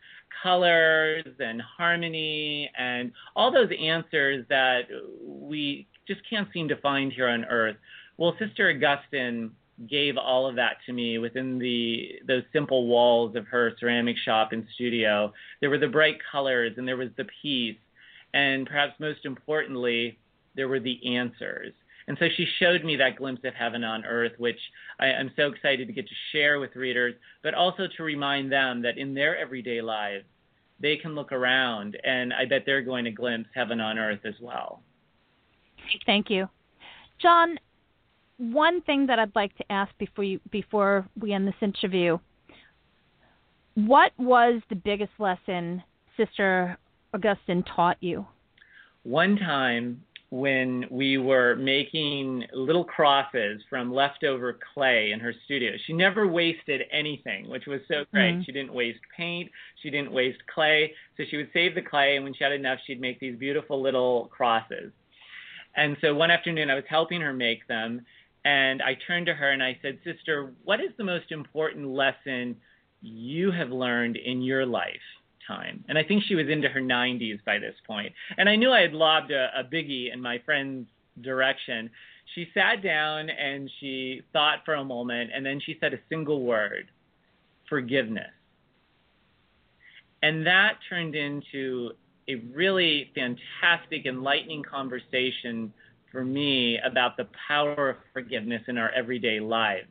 colors 0.43 1.25
and 1.39 1.61
harmony 1.61 2.71
and 2.79 3.13
all 3.37 3.53
those 3.53 3.71
answers 3.79 4.47
that 4.49 4.83
we 5.23 5.87
just 6.07 6.21
can't 6.29 6.49
seem 6.53 6.69
to 6.69 6.77
find 6.77 7.13
here 7.13 7.29
on 7.29 7.45
earth. 7.45 7.77
Well, 8.17 8.35
Sister 8.39 8.71
Augustine 8.71 9.51
gave 9.89 10.17
all 10.17 10.47
of 10.47 10.57
that 10.57 10.77
to 10.87 10.93
me 10.93 11.19
within 11.19 11.59
the 11.59 12.21
those 12.27 12.43
simple 12.53 12.87
walls 12.87 13.37
of 13.37 13.47
her 13.47 13.73
ceramic 13.79 14.17
shop 14.25 14.53
and 14.53 14.67
studio. 14.75 15.33
There 15.61 15.71
were 15.71 15.79
the 15.79 15.89
bright 15.89 16.19
colors 16.31 16.73
and 16.77 16.87
there 16.87 16.97
was 16.97 17.11
the 17.17 17.27
peace, 17.43 17.79
and 18.35 18.67
perhaps 18.67 18.99
most 19.01 19.25
importantly, 19.25 20.19
there 20.55 20.69
were 20.69 20.81
the 20.81 21.17
answers. 21.17 21.73
And 22.09 22.17
so 22.19 22.27
she 22.37 22.47
showed 22.59 22.85
me 22.85 22.97
that 22.97 23.17
glimpse 23.17 23.43
of 23.45 23.55
heaven 23.55 23.85
on 23.85 24.05
earth, 24.05 24.33
which 24.39 24.59
I, 24.99 25.07
am 25.07 25.31
so 25.37 25.47
excited 25.47 25.87
to 25.87 25.93
get 25.93 26.09
to 26.09 26.15
share 26.33 26.59
with 26.59 26.75
readers, 26.75 27.15
but 27.43 27.55
also 27.55 27.87
to 27.97 28.03
remind 28.03 28.51
them 28.51 28.83
that 28.83 28.99
in 28.99 29.15
their 29.15 29.39
everyday 29.39 29.81
lives, 29.81 30.25
they 30.81 30.97
can 30.97 31.15
look 31.15 31.31
around, 31.31 31.97
and 32.03 32.33
I 32.35 32.45
bet 32.45 32.65
they're 32.67 32.83
going 32.83 33.05
to 33.05 33.13
glimpse 33.13 33.49
heaven 33.55 33.81
on 33.81 33.99
earth 33.99 34.21
as 34.25 34.35
well. 34.41 34.83
Thank 36.07 36.29
you. 36.29 36.49
John, 37.21 37.57
one 38.39 38.81
thing 38.83 39.07
that 39.07 39.19
I'd 39.19 39.35
like 39.35 39.57
to 39.57 39.73
ask 39.73 39.97
before 39.99 40.25
you 40.25 40.41
before 40.51 41.07
we 41.19 41.33
end 41.33 41.47
this 41.47 41.55
interview. 41.61 42.19
What 43.75 44.13
was 44.19 44.61
the 44.69 44.77
biggest 44.77 45.13
lesson 45.19 45.83
Sister 46.17 46.77
Augustine 47.15 47.63
taught 47.63 47.97
you? 48.01 48.27
One 49.05 49.37
time 49.37 50.03
when 50.33 50.87
we 50.91 51.19
were 51.19 51.55
making 51.57 52.43
little 52.55 52.85
crosses 52.85 53.61
from 53.69 53.93
leftover 53.93 54.59
clay 54.73 55.11
in 55.13 55.21
her 55.21 55.35
studio. 55.45 55.73
She 55.87 55.93
never 55.93 56.27
wasted 56.27 56.81
anything, 56.91 57.51
which 57.51 57.67
was 57.67 57.81
so 57.87 58.07
great. 58.11 58.33
Mm-hmm. 58.33 58.43
She 58.45 58.53
didn't 58.53 58.73
waste 58.73 59.01
paint, 59.15 59.51
she 59.83 59.91
didn't 59.91 60.11
waste 60.11 60.39
clay. 60.53 60.95
So 61.19 61.25
she 61.31 61.37
would 61.37 61.51
save 61.53 61.75
the 61.75 61.83
clay, 61.83 62.17
and 62.17 62.25
when 62.25 62.33
she 62.33 62.45
had 62.45 62.55
enough, 62.55 62.79
she'd 62.87 62.99
make 62.99 63.21
these 63.21 63.37
beautiful 63.37 63.83
little 63.83 64.31
crosses. 64.33 64.91
And 65.77 65.99
so 66.01 66.15
one 66.15 66.31
afternoon, 66.31 66.71
I 66.71 66.77
was 66.77 66.85
helping 66.89 67.21
her 67.21 67.35
make 67.35 67.69
them, 67.69 68.01
and 68.45 68.83
I 68.83 68.97
turned 69.07 69.27
to 69.27 69.35
her 69.35 69.51
and 69.51 69.63
I 69.63 69.79
said, 69.83 69.99
Sister, 70.05 70.53
what 70.65 70.81
is 70.81 70.91
the 70.99 71.05
most 71.05 71.31
important 71.31 71.89
lesson 71.89 72.57
you 73.01 73.51
have 73.51 73.71
learned 73.71 74.17
in 74.17 74.43
your 74.43 74.67
life? 74.67 75.01
time. 75.47 75.85
And 75.89 75.99
I 75.99 76.05
think 76.05 76.23
she 76.25 76.35
was 76.35 76.49
into 76.49 76.69
her 76.69 76.81
90s 76.81 77.45
by 77.45 77.59
this 77.59 77.75
point. 77.87 78.13
And 78.39 78.49
I 78.49 78.57
knew 78.57 78.71
I 78.71 78.81
had 78.81 78.93
lobbed 78.93 79.31
a, 79.31 79.49
a 79.59 79.65
biggie 79.65 80.13
in 80.13 80.21
my 80.21 80.41
friend's 80.45 80.89
direction. 81.21 81.91
She 82.35 82.49
sat 82.55 82.83
down 82.83 83.29
and 83.29 83.71
she 83.81 84.23
thought 84.33 84.61
for 84.65 84.75
a 84.75 84.85
moment, 84.85 85.31
and 85.35 85.45
then 85.45 85.61
she 85.65 85.77
said 85.81 85.93
a 85.93 85.99
single 86.09 86.43
word 86.43 86.87
forgiveness. 87.69 88.31
And 90.23 90.47
that 90.47 90.79
turned 90.89 91.15
into 91.15 91.91
a 92.29 92.37
really 92.55 93.11
fantastic, 93.15 94.07
enlightening 94.07 94.63
conversation 94.63 95.73
for 96.13 96.25
me 96.25 96.79
about 96.85 97.17
the 97.17 97.27
power 97.49 97.91
of 97.91 97.97
forgiveness 98.13 98.63
in 98.69 98.79
our 98.79 98.91
everyday 98.91 99.41
lives. 99.41 99.89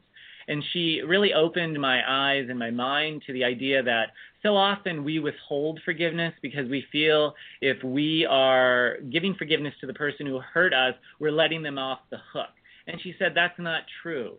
And 0.48 0.64
she 0.72 1.02
really 1.06 1.34
opened 1.34 1.80
my 1.80 2.02
eyes 2.08 2.48
and 2.50 2.58
my 2.58 2.72
mind 2.72 3.24
to 3.28 3.34
the 3.34 3.44
idea 3.44 3.84
that 3.84 4.12
so 4.44 4.56
often 4.56 5.04
we 5.04 5.20
withhold 5.20 5.80
forgiveness 5.86 6.34
because 6.42 6.70
we 6.70 6.86
feel 6.92 7.34
if 7.62 7.82
we 7.84 8.26
are 8.30 8.98
giving 9.12 9.36
forgiveness 9.36 9.74
to 9.82 9.88
the 9.88 9.94
person 9.94 10.26
who 10.26 10.40
hurt 10.40 10.74
us, 10.74 10.94
we're 11.20 11.32
letting 11.32 11.62
them 11.62 11.78
off 11.78 12.00
the 12.10 12.18
hook. 12.34 12.50
And 12.88 13.00
she 13.02 13.16
said 13.20 13.34
that's 13.36 13.60
not 13.60 13.84
true. 14.02 14.38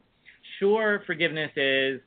Sure, 0.59 1.03
forgiveness 1.07 1.51
is 1.57 2.01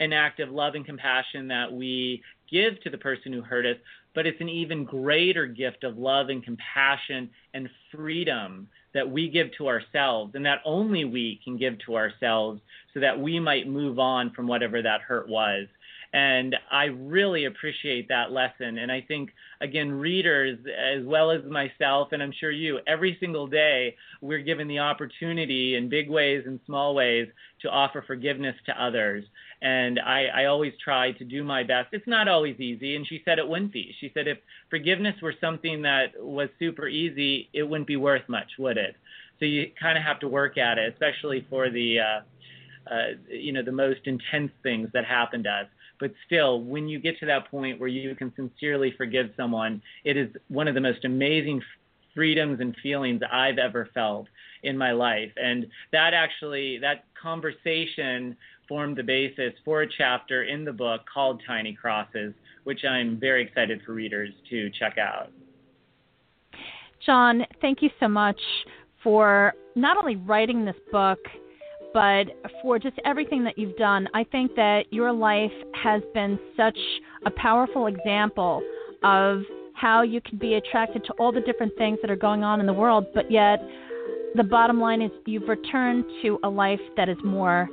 an 0.00 0.12
act 0.12 0.40
of 0.40 0.50
love 0.50 0.74
and 0.74 0.84
compassion 0.84 1.48
that 1.48 1.72
we 1.72 2.22
give 2.50 2.80
to 2.82 2.90
the 2.90 2.98
person 2.98 3.32
who 3.32 3.42
hurt 3.42 3.66
us, 3.66 3.76
but 4.14 4.26
it's 4.26 4.40
an 4.40 4.48
even 4.48 4.84
greater 4.84 5.46
gift 5.46 5.84
of 5.84 5.98
love 5.98 6.28
and 6.28 6.44
compassion 6.44 7.30
and 7.52 7.68
freedom 7.92 8.68
that 8.94 9.10
we 9.10 9.28
give 9.28 9.48
to 9.58 9.66
ourselves 9.66 10.34
and 10.34 10.46
that 10.46 10.60
only 10.64 11.04
we 11.04 11.40
can 11.44 11.56
give 11.56 11.74
to 11.84 11.96
ourselves 11.96 12.60
so 12.92 13.00
that 13.00 13.18
we 13.18 13.40
might 13.40 13.68
move 13.68 13.98
on 13.98 14.30
from 14.30 14.46
whatever 14.46 14.80
that 14.80 15.00
hurt 15.00 15.28
was. 15.28 15.66
And 16.14 16.54
I 16.70 16.84
really 16.84 17.46
appreciate 17.46 18.06
that 18.08 18.30
lesson. 18.30 18.78
And 18.78 18.92
I 18.92 19.00
think, 19.00 19.30
again, 19.60 19.90
readers, 19.90 20.56
as 20.64 21.04
well 21.04 21.32
as 21.32 21.42
myself, 21.44 22.10
and 22.12 22.22
I'm 22.22 22.32
sure 22.38 22.52
you, 22.52 22.78
every 22.86 23.16
single 23.18 23.48
day, 23.48 23.96
we're 24.20 24.38
given 24.38 24.68
the 24.68 24.78
opportunity 24.78 25.74
in 25.74 25.88
big 25.88 26.08
ways 26.08 26.44
and 26.46 26.60
small 26.66 26.94
ways 26.94 27.26
to 27.62 27.68
offer 27.68 28.04
forgiveness 28.06 28.54
to 28.66 28.80
others. 28.80 29.24
And 29.64 29.98
I, 29.98 30.26
I 30.26 30.44
always 30.44 30.74
try 30.82 31.12
to 31.12 31.24
do 31.24 31.42
my 31.42 31.62
best. 31.62 31.88
It's 31.92 32.06
not 32.06 32.28
always 32.28 32.60
easy. 32.60 32.96
And 32.96 33.06
she 33.06 33.22
said 33.24 33.38
it 33.38 33.48
wouldn't 33.48 33.72
be. 33.72 33.94
She 33.98 34.10
said 34.12 34.28
if 34.28 34.36
forgiveness 34.68 35.14
were 35.22 35.32
something 35.40 35.80
that 35.82 36.12
was 36.18 36.50
super 36.58 36.86
easy, 36.86 37.48
it 37.54 37.62
wouldn't 37.62 37.86
be 37.86 37.96
worth 37.96 38.28
much, 38.28 38.50
would 38.58 38.76
it? 38.76 38.94
So 39.40 39.46
you 39.46 39.70
kind 39.80 39.96
of 39.96 40.04
have 40.04 40.20
to 40.20 40.28
work 40.28 40.58
at 40.58 40.76
it, 40.76 40.92
especially 40.92 41.46
for 41.48 41.70
the, 41.70 41.98
uh, 41.98 42.92
uh, 42.92 43.06
you 43.30 43.52
know, 43.52 43.62
the 43.62 43.72
most 43.72 44.00
intense 44.04 44.52
things 44.62 44.90
that 44.92 45.06
happen 45.06 45.42
to 45.44 45.50
us. 45.50 45.66
But 45.98 46.12
still, 46.26 46.60
when 46.60 46.86
you 46.86 46.98
get 46.98 47.18
to 47.20 47.26
that 47.26 47.50
point 47.50 47.80
where 47.80 47.88
you 47.88 48.14
can 48.14 48.34
sincerely 48.36 48.92
forgive 48.98 49.30
someone, 49.34 49.80
it 50.04 50.18
is 50.18 50.28
one 50.48 50.68
of 50.68 50.74
the 50.74 50.80
most 50.82 51.06
amazing 51.06 51.62
freedoms 52.14 52.60
and 52.60 52.74
feelings 52.82 53.20
I've 53.30 53.58
ever 53.58 53.88
felt 53.94 54.28
in 54.62 54.78
my 54.78 54.92
life. 54.92 55.32
And 55.36 55.66
that 55.92 56.14
actually, 56.14 56.78
that 56.78 57.04
conversation 57.20 58.36
formed 58.68 58.96
the 58.96 59.02
basis 59.02 59.52
for 59.64 59.82
a 59.82 59.86
chapter 59.98 60.44
in 60.44 60.64
the 60.64 60.72
book 60.72 61.02
called 61.12 61.42
Tiny 61.46 61.74
Crosses, 61.74 62.32
which 62.64 62.84
I'm 62.84 63.18
very 63.18 63.42
excited 63.42 63.80
for 63.84 63.92
readers 63.92 64.30
to 64.50 64.70
check 64.70 64.96
out. 64.98 65.30
John, 67.04 67.44
thank 67.60 67.82
you 67.82 67.90
so 68.00 68.08
much 68.08 68.40
for 69.02 69.52
not 69.74 69.98
only 69.98 70.16
writing 70.16 70.64
this 70.64 70.76
book, 70.90 71.18
but 71.92 72.24
for 72.62 72.78
just 72.78 72.96
everything 73.04 73.44
that 73.44 73.58
you've 73.58 73.76
done. 73.76 74.08
I 74.14 74.24
think 74.24 74.54
that 74.56 74.84
your 74.90 75.12
life 75.12 75.52
has 75.82 76.02
been 76.12 76.38
such 76.56 76.78
a 77.26 77.30
powerful 77.30 77.86
example 77.86 78.62
of 79.04 79.42
how 79.74 80.02
you 80.02 80.20
can 80.20 80.38
be 80.38 80.54
attracted 80.54 81.04
to 81.04 81.12
all 81.14 81.32
the 81.32 81.40
different 81.40 81.76
things 81.76 81.98
that 82.00 82.10
are 82.10 82.16
going 82.16 82.42
on 82.42 82.60
in 82.60 82.66
the 82.66 82.72
world, 82.72 83.06
but 83.14 83.30
yet 83.30 83.60
the 84.34 84.44
bottom 84.44 84.80
line 84.80 85.02
is 85.02 85.10
you've 85.26 85.48
returned 85.48 86.04
to 86.22 86.38
a 86.42 86.48
life 86.48 86.80
that 86.96 87.08
is 87.08 87.18
more 87.24 87.68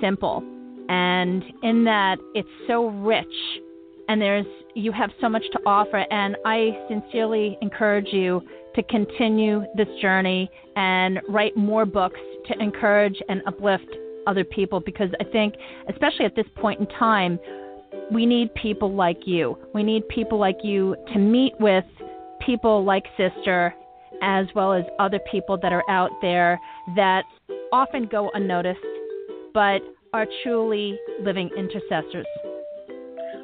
simple. 0.00 0.42
And 0.88 1.42
in 1.62 1.84
that, 1.84 2.18
it's 2.34 2.48
so 2.68 2.88
rich 2.88 3.26
and 4.08 4.20
there's 4.20 4.46
you 4.74 4.92
have 4.92 5.10
so 5.20 5.28
much 5.28 5.42
to 5.52 5.58
offer 5.66 6.04
and 6.10 6.36
I 6.44 6.78
sincerely 6.88 7.58
encourage 7.60 8.08
you 8.12 8.40
to 8.74 8.82
continue 8.84 9.64
this 9.76 9.88
journey 10.00 10.50
and 10.76 11.20
write 11.28 11.56
more 11.56 11.86
books 11.86 12.20
to 12.46 12.62
encourage 12.62 13.20
and 13.28 13.42
uplift 13.46 13.88
other 14.26 14.44
people 14.44 14.80
because 14.80 15.08
I 15.20 15.24
think, 15.24 15.54
especially 15.88 16.26
at 16.26 16.36
this 16.36 16.46
point 16.56 16.80
in 16.80 16.86
time, 16.86 17.38
we 18.10 18.26
need 18.26 18.54
people 18.54 18.92
like 18.94 19.26
you. 19.26 19.58
We 19.74 19.82
need 19.82 20.08
people 20.08 20.38
like 20.38 20.58
you 20.62 20.96
to 21.12 21.18
meet 21.18 21.54
with 21.60 21.84
people 22.44 22.84
like 22.84 23.04
Sister 23.16 23.74
as 24.22 24.46
well 24.54 24.72
as 24.72 24.84
other 24.98 25.20
people 25.30 25.58
that 25.62 25.72
are 25.72 25.84
out 25.90 26.10
there 26.22 26.58
that 26.94 27.24
often 27.72 28.06
go 28.06 28.30
unnoticed 28.34 28.78
but 29.52 29.80
are 30.12 30.26
truly 30.42 30.98
living 31.20 31.50
intercessors. 31.56 32.26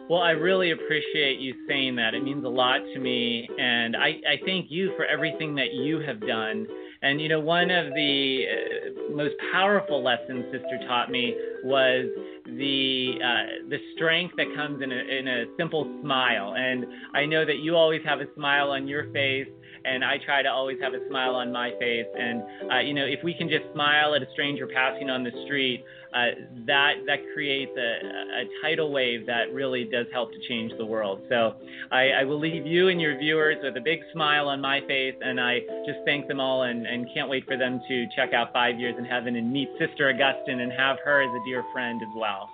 Well, 0.08 0.20
I 0.20 0.30
really 0.30 0.72
appreciate 0.72 1.38
you 1.38 1.54
saying 1.68 1.96
that. 1.96 2.14
It 2.14 2.22
means 2.22 2.44
a 2.44 2.48
lot 2.48 2.80
to 2.94 2.98
me. 2.98 3.48
And 3.58 3.96
I, 3.96 4.08
I 4.28 4.36
thank 4.44 4.66
you 4.70 4.92
for 4.96 5.06
everything 5.06 5.54
that 5.54 5.72
you 5.72 6.00
have 6.00 6.20
done. 6.20 6.66
And, 7.02 7.20
you 7.20 7.28
know, 7.28 7.40
one 7.40 7.70
of 7.70 7.92
the 7.94 8.44
uh, 8.48 9.14
most 9.14 9.34
powerful 9.52 10.02
lessons 10.02 10.44
Sister 10.52 10.78
taught 10.86 11.10
me 11.10 11.34
was 11.64 12.06
the 12.46 13.14
uh, 13.22 13.68
the 13.68 13.78
strength 13.94 14.34
that 14.36 14.46
comes 14.54 14.82
in 14.82 14.92
a, 14.92 14.94
in 14.94 15.28
a 15.28 15.44
simple 15.56 15.84
smile. 16.02 16.54
And 16.56 16.86
I 17.14 17.26
know 17.26 17.44
that 17.44 17.58
you 17.58 17.76
always 17.76 18.02
have 18.04 18.20
a 18.20 18.32
smile 18.34 18.70
on 18.70 18.86
your 18.86 19.10
face 19.12 19.48
and 19.84 20.04
I 20.04 20.18
try 20.24 20.42
to 20.42 20.48
always 20.48 20.78
have 20.80 20.94
a 20.94 21.06
smile 21.08 21.34
on 21.34 21.52
my 21.52 21.70
face. 21.78 22.06
And 22.18 22.42
uh, 22.70 22.78
you 22.80 22.94
know, 22.94 23.04
if 23.04 23.22
we 23.22 23.34
can 23.34 23.48
just 23.48 23.64
smile 23.72 24.14
at 24.14 24.22
a 24.22 24.26
stranger 24.32 24.66
passing 24.66 25.10
on 25.10 25.24
the 25.24 25.32
street, 25.46 25.84
uh, 26.12 26.26
that 26.66 26.94
that 27.06 27.18
creates 27.32 27.72
a, 27.76 27.80
a, 27.80 28.44
tidal 28.60 28.92
wave 28.92 29.24
that 29.26 29.52
really 29.52 29.84
does 29.84 30.06
help 30.12 30.30
to 30.30 30.38
change 30.46 30.70
the 30.76 30.84
world. 30.84 31.20
So 31.30 31.54
I, 31.90 32.10
I, 32.20 32.24
will 32.24 32.38
leave 32.38 32.66
you 32.66 32.88
and 32.88 33.00
your 33.00 33.18
viewers 33.18 33.56
with 33.62 33.76
a 33.78 33.80
big 33.80 34.00
smile 34.12 34.48
on 34.48 34.60
my 34.60 34.80
face, 34.86 35.14
and 35.22 35.40
I 35.40 35.60
just 35.86 36.00
thank 36.04 36.28
them 36.28 36.38
all 36.38 36.64
and, 36.64 36.86
and 36.86 37.06
can't 37.14 37.30
wait 37.30 37.46
for 37.46 37.56
them 37.56 37.80
to 37.88 38.06
check 38.14 38.34
out 38.34 38.52
Five 38.52 38.78
Years 38.78 38.94
in 38.98 39.06
Heaven 39.06 39.36
and 39.36 39.50
meet 39.50 39.70
Sister 39.78 40.10
Augustine 40.10 40.60
and 40.60 40.70
have 40.72 40.98
her 41.02 41.22
as 41.22 41.30
a 41.30 41.48
dear 41.48 41.64
friend 41.72 42.00
as 42.02 42.14
well. 42.14 42.50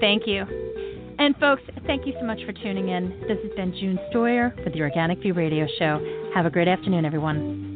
Thank 0.00 0.28
you. 0.28 0.69
And 1.20 1.36
folks, 1.36 1.60
thank 1.86 2.06
you 2.06 2.14
so 2.18 2.24
much 2.24 2.40
for 2.46 2.52
tuning 2.52 2.88
in. 2.88 3.10
This 3.28 3.36
has 3.42 3.52
been 3.54 3.74
June 3.78 3.98
Stoyer 4.10 4.54
for 4.64 4.70
the 4.70 4.80
Organic 4.80 5.18
View 5.18 5.34
Radio 5.34 5.66
Show. 5.78 6.00
Have 6.34 6.46
a 6.46 6.50
great 6.50 6.66
afternoon, 6.66 7.04
everyone. 7.04 7.69